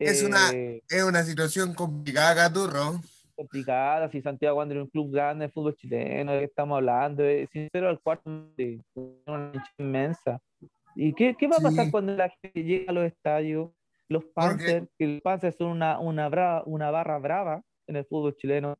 Es 0.00 0.22
una- 0.24 0.50
Eh, 0.52 0.82
Es 0.88 1.02
una 1.04 1.22
situación 1.22 1.74
complicada, 1.74 2.34
Gaturro. 2.34 3.00
complicada, 3.36 4.10
si 4.10 4.20
Santiago 4.20 4.58
Wander 4.58 4.78
es 4.78 4.82
un 4.84 4.90
club 4.90 5.12
grande 5.12 5.46
de 5.46 5.52
fútbol 5.52 5.74
chileno, 5.76 6.32
¿de 6.32 6.40
qué 6.40 6.44
estamos 6.46 6.76
hablando? 6.76 7.24
Eh, 7.24 7.46
Sincero, 7.52 7.88
al 7.88 8.00
cuarto 8.00 8.30
de 8.56 8.80
una 9.26 9.52
inmensa. 9.78 10.40
¿Y 10.94 11.12
qué, 11.14 11.34
qué 11.38 11.46
va 11.48 11.56
a 11.56 11.60
pasar 11.62 11.84
Sí. 11.86 11.90
cuando 11.90 12.14
la 12.14 12.28
gente 12.28 12.62
llegue 12.64 12.86
a 12.88 12.92
los 12.92 13.04
estadios? 13.04 13.70
Los 14.08 14.24
Panzers, 14.24 14.88
que 14.98 15.06
los 15.06 15.20
Panzers 15.22 15.56
son 15.56 15.68
una, 15.68 15.98
una, 16.00 16.28
bra- 16.28 16.62
una 16.66 16.90
barra 16.90 17.18
brava 17.18 17.62
en 17.86 17.96
el 17.96 18.04
fútbol 18.04 18.36
chileno. 18.36 18.76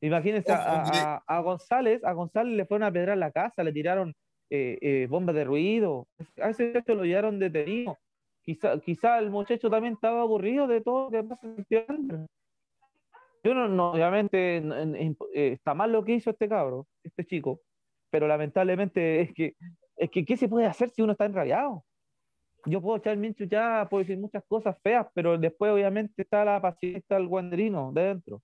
Imagínense 0.00 0.50
a, 0.52 0.84
a- 1.16 1.22
a 1.26 1.40
González, 1.40 2.02
a 2.04 2.12
González 2.12 2.56
le 2.56 2.64
fueron 2.66 2.86
a 2.86 2.92
pedrar 2.92 3.18
la 3.18 3.30
casa, 3.32 3.62
le 3.64 3.72
tiraron 3.72 4.14
eh, 4.52 4.78
eh, 4.80 5.06
bombas 5.10 5.34
de 5.34 5.44
ruido. 5.44 6.06
A 6.42 6.50
ese 6.50 6.68
muchacho 6.68 6.94
lo 6.94 7.04
llevaron 7.04 7.38
detenido. 7.38 7.96
Quizá, 8.42 8.78
quizá 8.80 9.18
el 9.18 9.30
muchacho 9.30 9.68
también 9.70 9.94
estaba 9.94 10.22
aburrido 10.22 10.66
de 10.66 10.80
todo 10.80 11.04
lo 11.04 11.10
que 11.10 11.22
pasa 11.24 11.46
en 11.46 11.66
Wander. 11.88 12.26
Yo 13.42 13.54
no, 13.54 13.68
no, 13.68 13.92
obviamente 13.92 14.56
en- 14.58 14.72
en- 14.72 14.96
en- 14.96 15.16
eh, 15.34 15.52
está 15.52 15.72
mal 15.74 15.92
lo 15.92 16.04
que 16.04 16.14
hizo 16.14 16.30
este 16.30 16.48
cabro, 16.48 16.86
este 17.02 17.24
chico, 17.24 17.60
pero 18.10 18.26
lamentablemente 18.26 19.20
es 19.22 19.32
que, 19.32 19.54
es 19.96 20.10
que 20.10 20.24
¿qué 20.24 20.36
se 20.36 20.48
puede 20.48 20.66
hacer 20.66 20.90
si 20.90 21.02
uno 21.02 21.12
está 21.12 21.24
enrabiado? 21.26 21.84
Yo 22.66 22.82
puedo 22.82 22.98
echar 22.98 23.16
mi 23.16 23.28
enchuchada, 23.28 23.88
puedo 23.88 24.00
decir 24.02 24.18
muchas 24.18 24.44
cosas 24.46 24.76
feas, 24.82 25.06
pero 25.14 25.38
después 25.38 25.72
obviamente 25.72 26.20
está 26.22 26.44
la 26.44 26.60
paciencia 26.60 27.16
del 27.16 27.26
guanderino 27.28 27.90
de 27.92 28.02
dentro. 28.02 28.42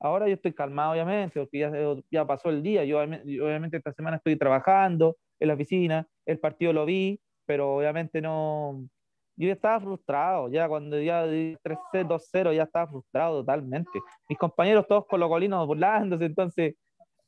Ahora 0.00 0.26
yo 0.26 0.34
estoy 0.34 0.52
calmado, 0.52 0.92
obviamente, 0.92 1.38
porque 1.40 1.58
ya, 1.60 1.72
ya 2.10 2.26
pasó 2.26 2.50
el 2.50 2.62
día. 2.62 2.84
Yo 2.84 3.02
yo, 3.24 3.44
obviamente 3.46 3.76
esta 3.76 3.92
semana 3.92 4.16
estoy 4.16 4.36
trabajando 4.36 5.16
en 5.38 5.48
la 5.48 5.54
oficina, 5.54 6.06
el 6.26 6.38
partido 6.40 6.72
lo 6.72 6.84
vi, 6.84 7.20
pero 7.46 7.76
obviamente 7.76 8.20
no. 8.20 8.88
Yo 9.36 9.52
estaba 9.52 9.80
frustrado, 9.80 10.48
ya 10.50 10.66
cuando 10.68 11.00
ya 11.00 11.26
di 11.26 11.56
3-0, 11.62 12.08
2-0, 12.08 12.54
ya 12.54 12.62
estaba 12.62 12.88
frustrado 12.88 13.40
totalmente. 13.40 14.00
Mis 14.28 14.38
compañeros 14.38 14.86
todos 14.88 15.06
colocolinos 15.06 15.66
burlándose, 15.66 16.24
entonces, 16.24 16.74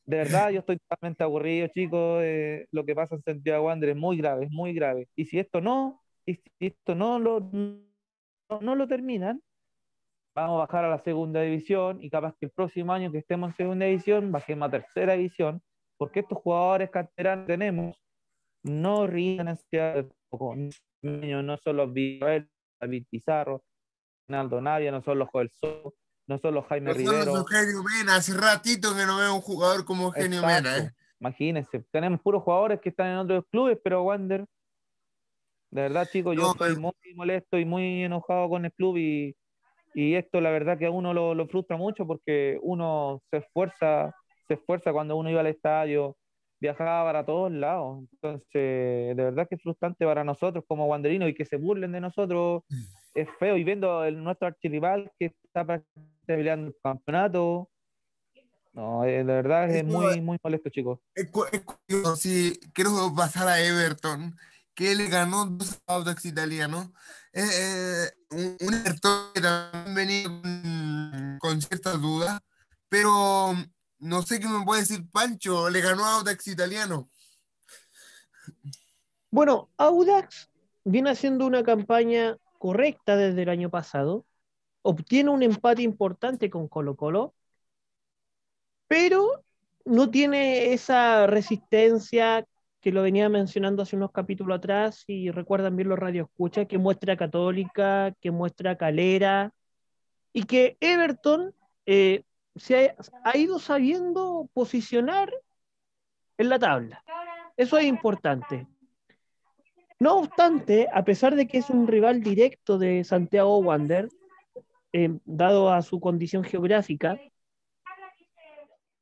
de 0.06 0.16
verdad, 0.16 0.50
yo 0.50 0.60
estoy 0.60 0.78
totalmente 0.78 1.22
aburrido, 1.22 1.68
chicos. 1.68 2.22
eh, 2.24 2.66
lo 2.72 2.84
que 2.84 2.94
pasa 2.94 3.16
en 3.16 3.22
Santiago 3.22 3.66
Wander 3.66 3.90
es 3.90 3.96
muy 3.96 4.16
grave, 4.16 4.46
es 4.46 4.50
muy 4.50 4.72
grave. 4.72 5.08
Y 5.14 5.26
si 5.26 5.38
esto 5.38 5.60
no, 5.60 6.00
y 6.24 6.34
si 6.36 6.50
esto 6.60 6.94
no 6.94 7.18
lo, 7.18 7.40
no, 7.40 8.74
lo 8.74 8.88
terminan, 8.88 9.42
vamos 10.34 10.56
a 10.56 10.66
bajar 10.66 10.84
a 10.86 10.90
la 10.90 10.98
segunda 11.00 11.42
división 11.42 11.98
y 12.02 12.08
capaz 12.08 12.34
que 12.40 12.46
el 12.46 12.52
próximo 12.52 12.92
año 12.92 13.12
que 13.12 13.18
estemos 13.18 13.50
en 13.50 13.56
segunda 13.56 13.86
división, 13.86 14.32
bajemos 14.32 14.68
a 14.68 14.70
tercera 14.70 15.12
división, 15.12 15.60
porque 15.98 16.20
estos 16.20 16.38
jugadores 16.38 16.90
canteranos 16.90 17.46
tenemos 17.46 17.96
no 18.62 19.06
ríen 19.06 19.48
en 19.48 19.56
Santiago, 19.56 20.08
no 21.02 21.56
son 21.58 21.76
los 21.76 21.92
Villarreal, 21.92 22.48
David 22.80 23.06
Pizarro, 23.10 23.62
Ronaldo 24.28 24.60
Navia, 24.60 24.90
no 24.90 25.02
son 25.02 25.18
los 25.18 25.28
Joel 25.30 25.50
Soto, 25.54 25.94
no 26.26 26.38
son 26.38 26.54
los 26.54 26.66
Jaime 26.66 26.92
Nosotros 26.92 27.14
Rivero. 27.14 27.36
Eugenio 27.38 27.82
Mena, 27.82 28.16
hace 28.16 28.34
ratito 28.36 28.94
que 28.94 29.06
no 29.06 29.18
veo 29.18 29.34
un 29.34 29.40
jugador 29.40 29.84
como 29.84 30.04
Eugenio 30.06 30.40
Exacto. 30.40 30.68
Mena, 30.70 30.78
¿eh? 30.86 30.92
Imagínense, 31.20 31.84
tenemos 31.90 32.20
puros 32.20 32.42
jugadores 32.42 32.80
que 32.80 32.90
están 32.90 33.08
en 33.08 33.16
otros 33.18 33.44
clubes, 33.50 33.78
pero 33.82 34.02
Wander, 34.04 34.44
de 35.70 35.82
verdad, 35.82 36.08
chicos, 36.10 36.36
yo 36.36 36.42
No, 36.42 36.50
estoy 36.52 36.68
pero- 36.70 36.80
muy 36.80 37.14
molesto 37.14 37.58
y 37.58 37.64
muy 37.64 38.04
enojado 38.04 38.48
con 38.48 38.64
el 38.64 38.72
club 38.72 38.96
y, 38.98 39.36
y 39.94 40.14
esto 40.14 40.40
la 40.40 40.50
verdad 40.50 40.78
que 40.78 40.86
a 40.86 40.90
uno 40.90 41.12
lo, 41.12 41.34
lo 41.34 41.46
frustra 41.48 41.76
mucho 41.76 42.06
porque 42.06 42.58
uno 42.62 43.20
se 43.30 43.38
esfuerza, 43.38 44.14
se 44.46 44.54
esfuerza 44.54 44.92
cuando 44.92 45.16
uno 45.16 45.28
iba 45.30 45.40
al 45.40 45.46
estadio, 45.48 46.16
viajaba 46.60 47.04
para 47.04 47.24
todos 47.24 47.52
lados. 47.52 48.04
Entonces, 48.12 48.46
de 48.52 49.14
verdad 49.14 49.46
que 49.48 49.54
es 49.56 49.62
frustrante 49.62 50.04
para 50.04 50.24
nosotros 50.24 50.64
como 50.66 50.86
wanderinos 50.86 51.28
y 51.28 51.34
que 51.34 51.44
se 51.44 51.56
burlen 51.56 51.92
de 51.92 52.00
nosotros 52.00 52.62
es 53.14 53.28
feo. 53.38 53.56
Y 53.56 53.64
viendo 53.64 54.04
el, 54.04 54.22
nuestro 54.22 54.48
archirrival 54.48 55.10
que 55.18 55.26
está 55.44 55.64
peleando 56.26 56.68
el 56.68 56.76
campeonato, 56.82 57.70
no, 58.72 59.04
eh, 59.04 59.18
de 59.18 59.24
verdad 59.24 59.68
es 59.70 59.76
Eso- 59.76 59.86
muy, 59.86 60.20
muy 60.20 60.38
molesto, 60.42 60.70
chicos. 60.70 61.00
Es 61.14 61.28
es 61.52 61.62
curioso, 61.62 62.16
sí, 62.16 62.58
quiero 62.72 63.12
pasar 63.16 63.48
a 63.48 63.60
Everton, 63.60 64.36
que 64.74 64.94
le 64.94 65.08
ganó 65.08 65.46
dos 65.46 65.80
Audax 65.86 66.24
italianos. 66.26 66.88
Eh, 67.32 67.42
eh, 67.42 68.06
un, 68.30 68.56
un 68.68 68.74
Everton 68.74 69.32
que 69.34 69.40
también 69.40 69.94
venía 69.94 70.24
con, 70.28 71.38
con 71.40 71.62
ciertas 71.62 72.00
dudas, 72.00 72.40
pero 72.88 73.52
no 73.98 74.22
sé 74.22 74.40
qué 74.40 74.48
me 74.48 74.64
puede 74.64 74.82
decir 74.82 75.08
Pancho, 75.10 75.68
le 75.70 75.80
ganó 75.80 76.04
Audax 76.04 76.46
italiano. 76.48 77.08
Bueno, 79.30 79.68
Audax 79.76 80.48
viene 80.84 81.10
haciendo 81.10 81.46
una 81.46 81.62
campaña 81.62 82.36
correcta 82.58 83.16
desde 83.16 83.42
el 83.42 83.48
año 83.48 83.70
pasado, 83.70 84.24
obtiene 84.82 85.30
un 85.30 85.42
empate 85.42 85.82
importante 85.82 86.50
con 86.50 86.68
Colo 86.68 86.96
Colo, 86.96 87.34
pero 88.86 89.44
no 89.84 90.10
tiene 90.10 90.72
esa 90.72 91.26
resistencia 91.26 92.46
que 92.80 92.92
lo 92.92 93.02
venía 93.02 93.28
mencionando 93.28 93.82
hace 93.82 93.96
unos 93.96 94.12
capítulos 94.12 94.58
atrás, 94.58 95.04
y 95.06 95.30
recuerdan 95.30 95.76
bien 95.76 95.88
los 95.88 95.98
radioescuchas, 95.98 96.66
que 96.66 96.78
muestra 96.78 97.16
Católica, 97.16 98.14
que 98.20 98.30
muestra 98.30 98.78
Calera, 98.78 99.52
y 100.32 100.44
que 100.44 100.76
Everton 100.80 101.54
eh, 101.86 102.22
se 102.58 102.94
ha, 103.24 103.36
ido 103.36 103.58
sabiendo 103.58 104.48
posicionar 104.52 105.32
en 106.36 106.48
la 106.48 106.58
tabla. 106.58 107.02
Eso 107.56 107.78
es 107.78 107.86
importante. 107.86 108.66
No 109.98 110.16
obstante, 110.16 110.88
a 110.92 111.04
pesar 111.04 111.34
de 111.34 111.46
que 111.46 111.58
es 111.58 111.70
un 111.70 111.86
rival 111.86 112.22
directo 112.22 112.78
de 112.78 113.02
Santiago 113.02 113.58
Wander, 113.58 114.08
eh, 114.92 115.18
dado 115.24 115.70
a 115.70 115.82
su 115.82 115.98
condición 116.00 116.44
geográfica, 116.44 117.20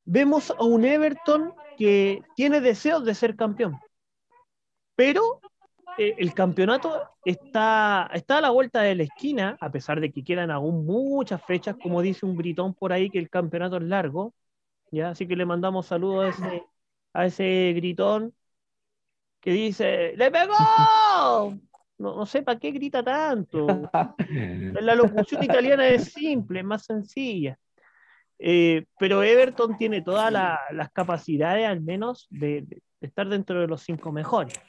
vemos 0.04 0.50
a 0.50 0.64
un 0.64 0.84
Everton 0.84 1.54
que 1.76 2.22
tiene 2.34 2.60
deseos 2.60 3.04
de 3.04 3.14
ser 3.14 3.36
campeón. 3.36 3.78
Pero 4.94 5.40
eh, 5.98 6.14
el 6.18 6.34
campeonato 6.34 7.02
está, 7.24 8.10
está 8.12 8.38
a 8.38 8.40
la 8.40 8.50
vuelta 8.50 8.82
de 8.82 8.94
la 8.94 9.02
esquina, 9.04 9.56
a 9.60 9.70
pesar 9.70 10.00
de 10.00 10.10
que 10.12 10.22
quedan 10.24 10.50
aún 10.50 10.84
muchas 10.86 11.42
fechas, 11.44 11.76
como 11.82 12.02
dice 12.02 12.26
un 12.26 12.36
gritón 12.36 12.74
por 12.74 12.92
ahí, 12.92 13.10
que 13.10 13.18
el 13.18 13.30
campeonato 13.30 13.76
es 13.76 13.82
largo. 13.84 14.34
¿ya? 14.90 15.10
Así 15.10 15.26
que 15.26 15.36
le 15.36 15.46
mandamos 15.46 15.86
saludos 15.86 16.24
a 16.24 16.28
ese, 16.28 16.64
a 17.14 17.26
ese 17.26 17.72
gritón 17.74 18.34
que 19.40 19.52
dice, 19.52 20.14
¡le 20.16 20.30
pegó! 20.30 20.54
No, 21.98 22.14
no 22.16 22.26
sé 22.26 22.42
para 22.42 22.58
qué 22.58 22.72
grita 22.72 23.02
tanto. 23.02 23.66
La 24.80 24.94
locución 24.94 25.42
italiana 25.42 25.88
es 25.88 26.12
simple, 26.12 26.60
es 26.60 26.64
más 26.64 26.84
sencilla. 26.84 27.58
Eh, 28.38 28.84
pero 28.98 29.22
Everton 29.22 29.78
tiene 29.78 30.02
todas 30.02 30.30
la- 30.30 30.60
las 30.72 30.90
capacidades, 30.92 31.66
al 31.66 31.80
menos, 31.80 32.26
de, 32.28 32.62
de 32.62 32.82
estar 33.00 33.26
dentro 33.28 33.60
de 33.60 33.66
los 33.66 33.82
cinco 33.82 34.12
mejores. 34.12 34.60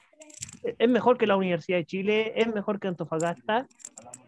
Es 0.77 0.89
mejor 0.89 1.17
que 1.17 1.27
la 1.27 1.38
Universidad 1.38 1.77
de 1.77 1.86
Chile, 1.86 2.34
es 2.36 2.53
mejor 2.53 2.80
que 2.80 2.88
Antofagasta, 2.88 3.67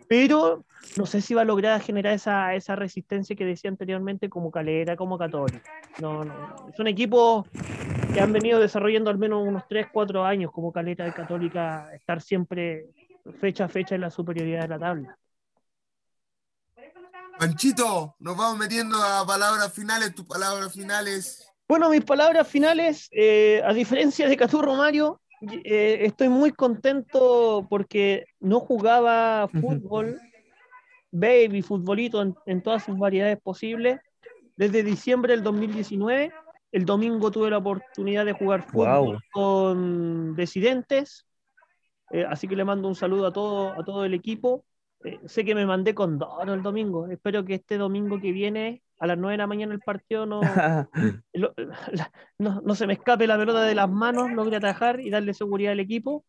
pero 0.08 0.66
no 0.98 1.06
sé 1.06 1.22
si 1.22 1.34
va 1.34 1.42
a 1.42 1.46
lograr 1.46 1.82
generar 1.82 2.14
esa, 2.14 2.56
esa 2.56 2.76
resistencia 2.76 3.36
que 3.36 3.46
decía 3.46 3.70
anteriormente 3.70 4.30
como 4.30 4.52
Calera, 4.52 4.96
como 4.96 5.18
Católica. 5.18 5.72
No, 6.02 6.24
no. 6.24 6.70
Es 6.74 6.80
un 6.80 6.88
equipo 6.88 7.46
que 8.14 8.20
han 8.20 8.34
venido 8.34 8.60
desarrollando 8.60 9.10
al 9.10 9.18
menos 9.18 9.48
unos 9.48 9.68
3, 9.68 9.88
4 9.92 10.26
años 10.26 10.52
como 10.52 10.72
Calera 10.72 11.08
y 11.08 11.12
Católica, 11.12 11.90
estar 11.94 12.22
siempre 12.22 12.88
fecha 13.40 13.66
a 13.66 13.70
fecha 13.70 13.96
en 13.96 14.02
la 14.02 14.10
superioridad 14.10 14.64
de 14.64 14.68
la 14.68 14.80
tabla. 14.80 15.18
Panchito, 17.38 18.16
nos 18.20 18.36
vamos 18.36 18.58
metiendo 18.58 18.98
a 19.02 19.26
palabras 19.26 19.72
finales, 19.72 20.14
tus 20.14 20.26
palabras 20.26 20.74
finales. 20.74 21.50
Bueno, 21.70 21.90
mis 21.90 22.04
palabras 22.04 22.48
finales, 22.48 23.08
eh, 23.12 23.62
a 23.64 23.74
diferencia 23.74 24.28
de 24.28 24.36
Caturro 24.36 24.76
Mario, 24.76 25.22
eh, 25.42 26.00
estoy 26.02 26.30
muy 26.30 26.52
contento 26.52 27.66
porque 27.70 28.26
no 28.40 28.60
jugaba 28.60 29.48
fútbol, 29.48 30.20
baby, 31.12 31.62
futbolito 31.62 32.22
en, 32.22 32.36
en 32.46 32.62
todas 32.62 32.84
sus 32.84 32.98
variedades 32.98 33.40
posibles. 33.42 34.00
Desde 34.56 34.84
diciembre 34.84 35.34
del 35.34 35.44
2019, 35.44 36.32
el 36.72 36.86
domingo 36.86 37.32
tuve 37.32 37.50
la 37.50 37.58
oportunidad 37.58 38.26
de 38.26 38.34
jugar 38.34 38.64
fútbol 38.64 38.88
Wow. 38.88 39.20
con 39.32 40.36
Decidentes, 40.36 41.26
eh, 42.12 42.26
así 42.28 42.48
que 42.48 42.56
le 42.56 42.66
mando 42.66 42.88
un 42.88 42.96
saludo 42.96 43.28
a 43.28 43.34
todo, 43.34 43.80
a 43.80 43.84
todo 43.84 44.06
el 44.06 44.14
equipo. 44.14 44.66
Eh, 45.04 45.20
sé 45.26 45.46
que 45.46 45.56
me 45.56 45.66
mandé 45.66 45.96
con 45.96 46.18
Doro 46.20 46.54
el 46.54 46.62
domingo, 46.62 47.08
espero 47.08 47.46
que 47.46 47.56
este 47.56 47.78
domingo 47.78 48.20
que 48.20 48.32
viene, 48.32 48.82
a 49.00 49.08
las 49.08 49.18
9 49.18 49.34
de 49.34 49.38
la 49.38 49.48
mañana 49.48 49.74
el 49.74 49.80
partido 49.82 50.26
no, 50.26 50.42
lo- 51.34 51.54
la- 51.92 52.12
no, 52.38 52.62
no 52.62 52.76
se 52.76 52.86
me 52.88 52.94
escape 52.94 53.28
la 53.28 53.38
pelota 53.38 53.64
de 53.64 53.76
las 53.76 53.90
manos, 53.90 54.32
logre 54.32 54.58
atajar 54.58 55.00
y 55.00 55.10
darle 55.10 55.34
seguridad 55.34 55.72
al 55.74 55.80
equipo. 55.80 56.26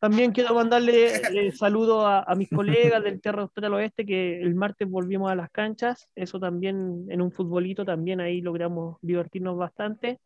También 0.00 0.32
quiero 0.32 0.54
mandarle 0.54 1.08
eh, 1.48 1.52
saludos 1.52 2.04
a, 2.06 2.20
a 2.20 2.34
mis 2.34 2.48
colegas 2.48 3.04
del 3.04 3.20
Terra 3.20 3.42
Austral 3.42 3.74
Oeste 3.74 4.06
que 4.06 4.40
el 4.40 4.54
martes 4.54 4.88
volvimos 4.88 5.30
a 5.30 5.34
las 5.34 5.50
canchas. 5.50 6.08
Eso 6.14 6.40
también 6.40 7.04
en 7.10 7.20
un 7.20 7.30
futbolito, 7.30 7.84
también 7.84 8.18
ahí 8.20 8.40
logramos 8.40 8.96
divertirnos 9.02 9.58
bastante. 9.58 10.18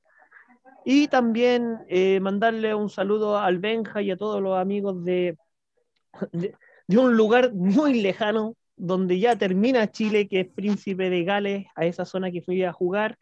Y 0.84 1.08
también 1.08 1.78
eh, 1.88 2.20
mandarle 2.20 2.72
un 2.74 2.88
saludo 2.88 3.36
al 3.36 3.58
Benja 3.58 4.00
y 4.00 4.12
a 4.12 4.16
todos 4.16 4.40
los 4.40 4.56
amigos 4.56 5.02
de, 5.04 5.36
de, 6.30 6.54
de 6.86 6.98
un 6.98 7.16
lugar 7.16 7.52
muy 7.52 8.00
lejano 8.00 8.54
donde 8.76 9.18
ya 9.18 9.36
termina 9.36 9.90
Chile, 9.90 10.28
que 10.28 10.40
es 10.40 10.48
Príncipe 10.48 11.10
de 11.10 11.24
Gales, 11.24 11.66
a 11.74 11.86
esa 11.86 12.04
zona 12.04 12.30
que 12.30 12.42
fui 12.42 12.62
a 12.64 12.72
jugar. 12.72 13.18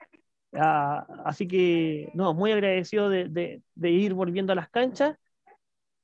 Ah, 0.54 1.06
así 1.24 1.46
que, 1.46 2.10
no, 2.14 2.34
muy 2.34 2.52
agradecido 2.52 3.08
de, 3.08 3.62
ir 3.82 4.14
volviendo 4.14 4.52
a 4.52 4.56
las 4.56 4.68
canchas. 4.68 5.16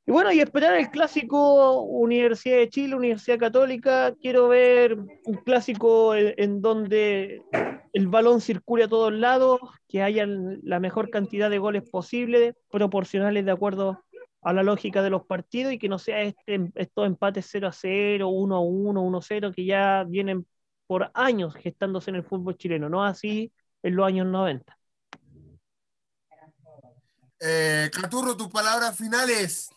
Y 0.07 0.11
bueno, 0.11 0.33
y 0.33 0.41
esperar 0.41 0.75
el 0.75 0.91
clásico 0.91 1.83
Universidad 1.83 2.57
de 2.57 2.71
Chile, 2.71 2.95
Universidad 2.95 3.39
Católica. 3.39 4.15
Quiero 4.23 4.49
ver 4.49 4.97
un 4.97 5.35
clásico 5.45 6.15
en, 6.15 6.33
en 6.39 6.63
donde 6.63 7.43
el 7.93 8.09
balón 8.09 8.41
circule 8.41 8.85
a 8.85 8.89
todos 8.89 9.13
lados, 9.13 9.61
que 9.87 10.03
haya 10.03 10.25
la 10.27 10.81
mejor 10.81 11.11
cantidad 11.11 11.51
de 11.51 11.59
goles 11.59 11.89
posible, 11.91 12.55
proporcionales 12.71 13.45
de 13.45 13.51
acuerdo 13.51 14.03
a 14.43 14.53
la 14.53 14.63
lógica 14.63 15.03
de 15.03 15.11
los 15.11 15.27
partidos 15.27 15.73
y 15.73 15.79
que 15.79 15.89
no 15.89 15.99
sea 15.99 16.23
este, 16.23 16.71
estos 16.75 17.07
empates 17.07 17.47
0 17.51 17.69
a 17.69 17.73
0, 17.73 18.29
1 18.29 18.57
a 18.57 18.61
1, 18.61 19.03
1 19.03 19.19
a 19.19 19.23
0, 19.23 19.53
que 19.55 19.65
ya 19.65 20.05
vienen 20.05 20.47
por 20.87 21.11
años 21.15 21.55
gestándose 21.55 22.11
en 22.11 22.17
el 22.17 22.25
fútbol 22.25 22.57
chileno, 22.57 22.89
no 22.89 23.05
así 23.05 23.53
en 23.83 23.97
los 23.97 24.07
años 24.07 24.27
90. 24.27 24.79
Eh, 27.41 27.91
Caturro, 27.93 28.37
tus 28.37 28.49
palabras 28.49 28.97
finales. 28.97 29.71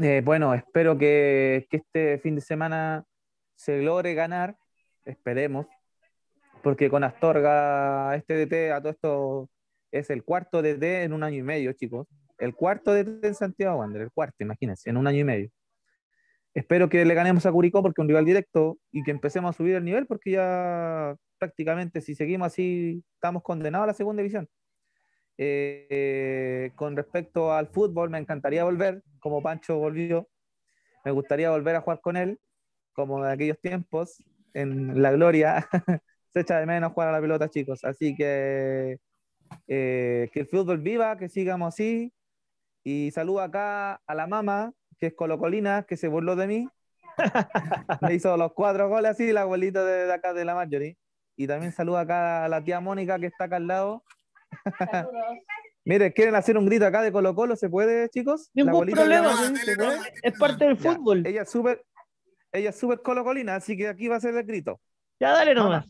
Eh, 0.00 0.20
bueno, 0.24 0.52
espero 0.52 0.98
que, 0.98 1.66
que 1.70 1.78
este 1.78 2.18
fin 2.18 2.34
de 2.34 2.40
semana 2.40 3.04
se 3.54 3.80
logre 3.82 4.14
ganar, 4.14 4.56
esperemos, 5.04 5.66
porque 6.62 6.90
con 6.90 7.04
Astorga, 7.04 8.16
este 8.16 8.34
DT, 8.34 8.72
a 8.72 8.80
todo 8.80 8.90
esto, 8.90 9.50
es 9.92 10.10
el 10.10 10.24
cuarto 10.24 10.60
DT 10.60 11.04
en 11.04 11.12
un 11.12 11.22
año 11.22 11.38
y 11.38 11.42
medio, 11.42 11.72
chicos. 11.72 12.06
El 12.38 12.54
cuarto 12.54 12.92
DT 12.92 13.26
en 13.26 13.34
Santiago 13.34 13.78
Wander, 13.78 14.02
el 14.02 14.10
cuarto, 14.12 14.36
imagínense, 14.40 14.90
en 14.90 14.96
un 14.96 15.06
año 15.06 15.18
y 15.18 15.24
medio. 15.24 15.50
Espero 16.54 16.88
que 16.88 17.04
le 17.04 17.14
ganemos 17.14 17.46
a 17.46 17.52
Curicó 17.52 17.82
porque 17.82 18.00
es 18.00 18.04
un 18.04 18.08
rival 18.08 18.24
directo 18.24 18.78
y 18.92 19.02
que 19.02 19.10
empecemos 19.10 19.54
a 19.54 19.56
subir 19.56 19.74
el 19.74 19.84
nivel 19.84 20.06
porque 20.06 20.32
ya 20.32 21.16
prácticamente 21.38 22.00
si 22.00 22.14
seguimos 22.14 22.46
así 22.46 23.02
estamos 23.14 23.42
condenados 23.42 23.84
a 23.84 23.86
la 23.88 23.94
segunda 23.94 24.22
división. 24.22 24.48
Eh, 25.36 26.70
con 26.76 26.96
respecto 26.96 27.52
al 27.52 27.68
fútbol, 27.68 28.10
me 28.10 28.18
encantaría 28.18 28.62
volver, 28.64 29.02
como 29.18 29.42
Pancho 29.42 29.78
volvió. 29.78 30.28
Me 31.04 31.10
gustaría 31.10 31.50
volver 31.50 31.76
a 31.76 31.80
jugar 31.80 32.00
con 32.00 32.16
él, 32.16 32.38
como 32.92 33.24
en 33.24 33.30
aquellos 33.30 33.60
tiempos, 33.60 34.22
en 34.54 35.02
la 35.02 35.12
gloria. 35.12 35.68
Se 36.32 36.40
echa 36.40 36.58
de 36.58 36.66
menos 36.66 36.92
jugar 36.92 37.08
a 37.08 37.12
la 37.12 37.20
pelota, 37.20 37.48
chicos. 37.48 37.84
Así 37.84 38.14
que 38.14 38.98
eh, 39.68 40.30
que 40.32 40.40
el 40.40 40.46
fútbol 40.46 40.78
viva, 40.78 41.16
que 41.18 41.28
sigamos 41.28 41.74
así. 41.74 42.12
Y 42.84 43.10
saludo 43.10 43.40
acá 43.40 43.94
a 44.06 44.14
la 44.14 44.26
mamá, 44.26 44.72
que 44.98 45.06
es 45.06 45.14
Colocolina, 45.14 45.84
que 45.84 45.96
se 45.96 46.08
burló 46.08 46.36
de 46.36 46.46
mí. 46.46 46.68
Me 48.02 48.14
hizo 48.14 48.36
los 48.36 48.52
cuatro 48.52 48.88
goles 48.88 49.12
así, 49.12 49.32
la 49.32 49.42
abuelita 49.42 49.84
de, 49.84 50.06
de 50.06 50.12
acá 50.12 50.34
de 50.34 50.44
la 50.44 50.54
Marjorie. 50.54 50.98
Y 51.36 51.46
también 51.46 51.72
saludo 51.72 51.98
acá 51.98 52.44
a 52.44 52.48
la 52.48 52.62
tía 52.62 52.80
Mónica, 52.80 53.18
que 53.18 53.26
está 53.26 53.44
acá 53.44 53.56
al 53.56 53.66
lado. 53.66 54.04
Mire, 55.86 56.12
¿quieren 56.12 56.34
hacer 56.34 56.56
un 56.56 56.66
grito 56.66 56.86
acá 56.86 57.02
de 57.02 57.12
Colo 57.12 57.34
Colo? 57.34 57.56
¿Se 57.56 57.68
puede, 57.68 58.08
chicos? 58.08 58.50
La 58.54 58.64
Ningún 58.64 58.86
problema, 58.86 59.32
es 60.22 60.38
parte 60.38 60.64
del 60.64 60.78
Ya, 60.78 60.92
fútbol. 60.92 61.26
Ella 61.26 61.42
es 61.42 61.50
súper, 61.50 61.84
ella 62.52 62.70
es 62.70 62.78
súper 62.78 63.02
colocolina, 63.02 63.56
así 63.56 63.76
que 63.76 63.88
aquí 63.88 64.08
va 64.08 64.16
a 64.16 64.20
ser 64.20 64.34
el 64.34 64.44
grito. 64.44 64.80
Ya 65.20 65.32
dale 65.32 65.54
nomás. 65.54 65.86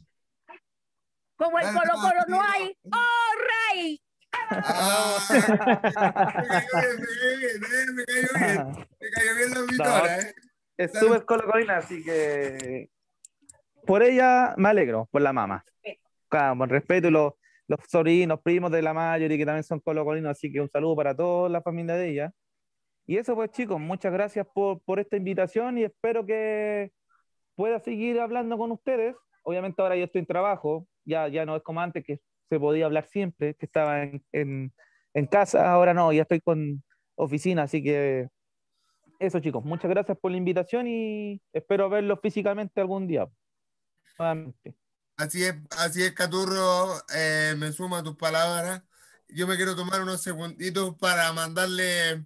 Como 1.37 1.59
el 1.59 1.67
Dale, 1.67 1.79
Colo 1.79 1.93
Colo 2.01 2.21
no 2.29 2.43
hay. 2.43 2.77
¡Oh, 2.93 3.73
rey! 3.73 4.04
Ah, 4.51 5.19
me 5.31 5.41
cayó 6.71 6.97
bien, 7.39 7.95
me 7.95 8.05
cayó 8.05 8.29
bien, 8.35 8.67
me 9.01 9.11
cayó 9.11 9.35
bien. 9.37 9.79
La 9.79 10.19
¿eh? 10.19 10.35
Es 10.77 10.93
súper 10.93 11.25
colocolina, 11.25 11.79
así 11.79 12.03
que 12.03 12.91
por 13.87 14.03
ella 14.03 14.55
me 14.57 14.69
alegro, 14.69 15.09
por 15.11 15.23
la 15.23 15.33
mamá. 15.33 15.65
Claro, 16.29 16.59
con 16.59 16.69
respeto 16.69 17.09
y 17.09 17.11
los, 17.11 17.35
los 17.69 17.81
sobrinos, 17.89 18.41
primos 18.43 18.71
de 18.73 18.83
la 18.83 18.93
mayoría 18.93 19.39
que 19.39 19.47
también 19.47 19.65
son 19.65 19.81
colocolinos, 19.81 20.31
así 20.31 20.53
que 20.53 20.61
un 20.61 20.71
saludo 20.71 20.97
para 20.97 21.15
toda 21.15 21.49
la 21.49 21.63
familia 21.63 21.95
de 21.95 22.11
ella. 22.11 22.33
Y 23.07 23.19
eso 23.19 23.35
pues 23.35 23.51
chicos, 23.51 23.79
muchas 23.79 24.13
gracias 24.13 24.47
por, 24.53 24.81
por 24.83 24.99
esta 24.99 25.17
invitación 25.17 25.79
y 25.79 25.85
espero 25.85 26.25
que 26.25 26.91
pueda 27.55 27.79
seguir 27.81 28.19
hablando 28.19 28.57
con 28.59 28.73
ustedes. 28.73 29.15
Obviamente 29.43 29.81
ahora 29.83 29.97
yo 29.97 30.05
estoy 30.05 30.21
en 30.21 30.27
trabajo, 30.27 30.89
ya, 31.05 31.29
ya 31.29 31.45
no 31.45 31.55
es 31.57 31.63
como 31.63 31.81
antes 31.81 32.03
que 32.05 32.21
se 32.55 32.61
podía 32.61 32.87
hablar 32.87 33.07
siempre, 33.07 33.55
que 33.55 33.67
estaba 33.67 34.03
en, 34.03 34.25
en, 34.33 34.73
en 35.13 35.27
casa, 35.27 35.73
ahora 35.73 35.93
no, 35.93 36.13
ya 36.13 36.23
estoy 36.23 36.41
con 36.41 36.83
oficina, 37.17 37.65
así 37.65 37.83
que 37.83 38.29
eso 39.19 39.41
chicos, 39.41 39.65
muchas 39.65 39.91
gracias 39.91 40.17
por 40.19 40.31
la 40.31 40.37
invitación 40.37 40.87
y 40.87 41.41
espero 41.53 41.89
verlos 41.89 42.21
físicamente 42.23 42.81
algún 42.81 43.07
día. 43.07 43.29
Nuevamente. 44.19 44.75
Así 45.17 45.45
es, 45.45 45.55
así 45.79 46.03
es, 46.03 46.13
Caturro, 46.13 46.95
eh, 47.15 47.55
me 47.57 47.73
sumo 47.73 47.97
a 47.97 48.03
tus 48.03 48.17
palabras. 48.17 48.83
Yo 49.29 49.47
me 49.47 49.57
quiero 49.57 49.75
tomar 49.75 50.03
unos 50.03 50.23
segunditos 50.23 50.97
para 50.99 51.33
mandarle 51.33 52.25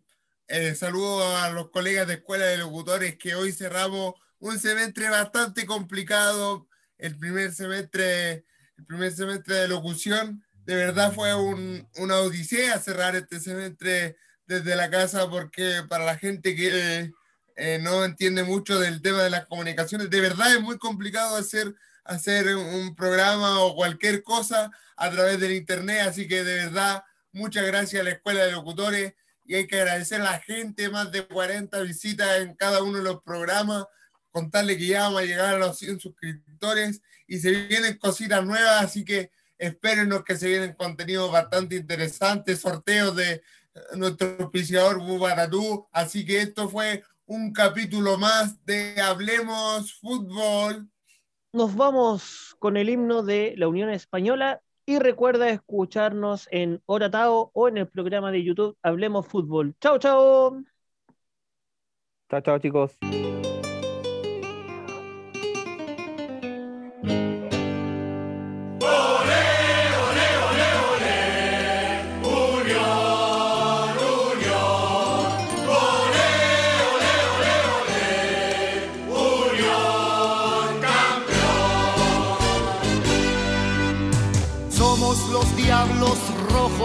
eh, 0.49 0.75
saludos 0.75 1.25
a 1.43 1.51
los 1.51 1.71
colegas 1.71 2.07
de 2.07 2.15
Escuela 2.15 2.47
de 2.47 2.57
Locutores 2.59 3.19
que 3.19 3.35
hoy 3.35 3.53
cerramos 3.53 4.15
un 4.39 4.59
semestre 4.59 5.11
bastante 5.11 5.67
complicado, 5.67 6.69
el 6.97 7.19
primer 7.19 7.53
semestre, 7.53 8.45
el 8.79 8.87
primer 8.87 9.13
semestre 9.13 9.55
de 9.57 9.69
locución. 9.69 10.43
De 10.65 10.75
verdad 10.77 11.13
fue 11.13 11.35
un- 11.35 11.87
una 11.97 12.17
odisea 12.19 12.79
cerrar 12.79 13.17
este 13.17 13.41
semestre 13.41 14.17
desde 14.47 14.77
la 14.77 14.91
casa 14.91 15.29
porque 15.29 15.83
para 15.89 16.05
la 16.05 16.17
gente 16.17 16.55
que 16.57 17.13
eh, 17.57 17.79
no 17.83 18.05
entiende 18.05 18.45
mucho 18.45 18.79
del 18.79 19.03
tema 19.03 19.23
de 19.23 19.31
las 19.31 19.47
comunicaciones, 19.47 20.11
de 20.11 20.21
verdad 20.21 20.55
es 20.55 20.61
muy 20.61 20.79
complicado 20.79 21.37
hacer 21.37 21.75
hacer 22.05 22.57
un 22.57 22.95
programa 22.95 23.61
o 23.61 23.75
cualquier 23.75 24.23
cosa 24.23 24.71
a 24.97 25.11
través 25.11 25.39
del 25.41 25.53
internet, 25.53 26.07
así 26.09 26.27
que 26.27 26.43
de 26.43 26.55
verdad, 26.55 27.03
muchas 27.33 27.67
gracias 27.67 28.01
a 28.01 28.05
la 28.05 28.13
Escuela 28.13 28.45
de 28.47 28.53
Locutores 28.53 29.13
y 29.45 29.57
hay 29.57 29.67
que 29.67 29.79
agradecer 29.79 30.23
a 30.23 30.25
la 30.25 30.41
gente, 30.41 30.89
más 30.89 31.13
de 31.13 31.27
40 31.27 31.81
visitas 31.83 32.39
en 32.39 32.55
cada 32.55 32.83
uno 32.83 32.97
de 32.99 33.05
los 33.05 33.23
programas, 33.23 33.85
contarle 34.31 34.79
que 34.79 34.87
ya 34.87 35.03
vamos 35.03 35.21
a 35.21 35.25
llegar 35.27 35.55
a 35.55 35.59
los 35.59 35.77
100 35.79 36.01
suscriptores 36.01 37.03
y 37.29 37.39
se 37.39 37.51
vienen 37.51 37.99
cositas 37.99 38.45
nuevas, 38.45 38.83
así 38.83 39.05
que 39.05 39.31
espérenos 39.59 40.25
que 40.25 40.37
se 40.37 40.49
vienen 40.49 40.73
contenidos 40.73 41.31
bastante 41.31 41.77
interesantes, 41.77 42.61
sorteos 42.61 43.15
de 43.15 43.35
eh, 43.35 43.43
nuestro 43.97 44.37
auspiciador 44.41 44.99
Bubaratú, 44.99 45.87
así 45.93 46.25
que 46.25 46.41
esto 46.41 46.69
fue 46.69 47.05
un 47.27 47.53
capítulo 47.53 48.17
más 48.19 48.65
de 48.65 49.01
Hablemos 49.01 49.95
Fútbol. 50.01 50.89
Nos 51.53 51.77
vamos 51.77 52.57
con 52.59 52.77
el 52.77 52.89
himno 52.89 53.23
de 53.23 53.55
la 53.57 53.69
Unión 53.69 53.91
Española 53.91 54.63
y 54.87 54.99
recuerda 54.99 55.51
escucharnos 55.51 56.49
en 56.51 56.83
Horatao 56.87 57.51
o 57.53 57.69
en 57.69 57.77
el 57.77 57.89
programa 57.89 58.33
de 58.33 58.43
YouTube 58.43 58.77
Hablemos 58.83 59.27
Fútbol. 59.27 59.75
Chao, 59.81 59.99
chao. 59.99 60.63
Chao, 62.31 62.41
chao 62.41 62.59
chicos. 62.59 62.97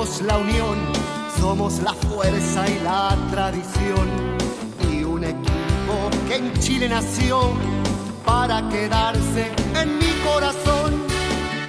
somos 0.03 0.21
la 0.23 0.37
unión, 0.37 0.77
somos 1.39 1.79
la 1.79 1.93
fuerza 1.93 2.67
y 2.67 2.79
la 2.83 3.17
tradición. 3.31 4.09
Y 4.91 5.03
un 5.03 5.23
equipo 5.23 6.09
que 6.27 6.35
en 6.35 6.53
Chile 6.59 6.89
nació 6.89 7.53
para 8.25 8.67
quedarse 8.69 9.51
en 9.75 9.97
mi 9.99 10.11
corazón. 10.25 11.03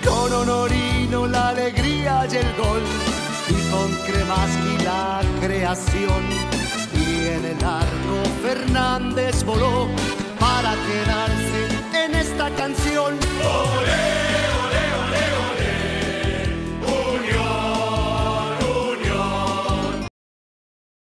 Con 0.04 0.32
Honorino 0.32 1.26
la 1.28 1.50
alegría 1.50 2.26
y 2.30 2.36
el 2.36 2.56
gol, 2.56 2.82
y 3.48 3.70
con 3.70 3.90
Kremaski 4.04 4.84
la 4.84 5.20
creación. 5.40 6.22
Y 6.92 7.28
en 7.28 7.44
el 7.44 7.64
arco 7.64 8.16
Fernández 8.42 9.44
voló 9.44 9.86
para 10.40 10.74
quedarse 10.88 12.04
en 12.04 12.14
esta 12.16 12.50
canción. 12.50 13.14
¡Olé! 13.44 14.33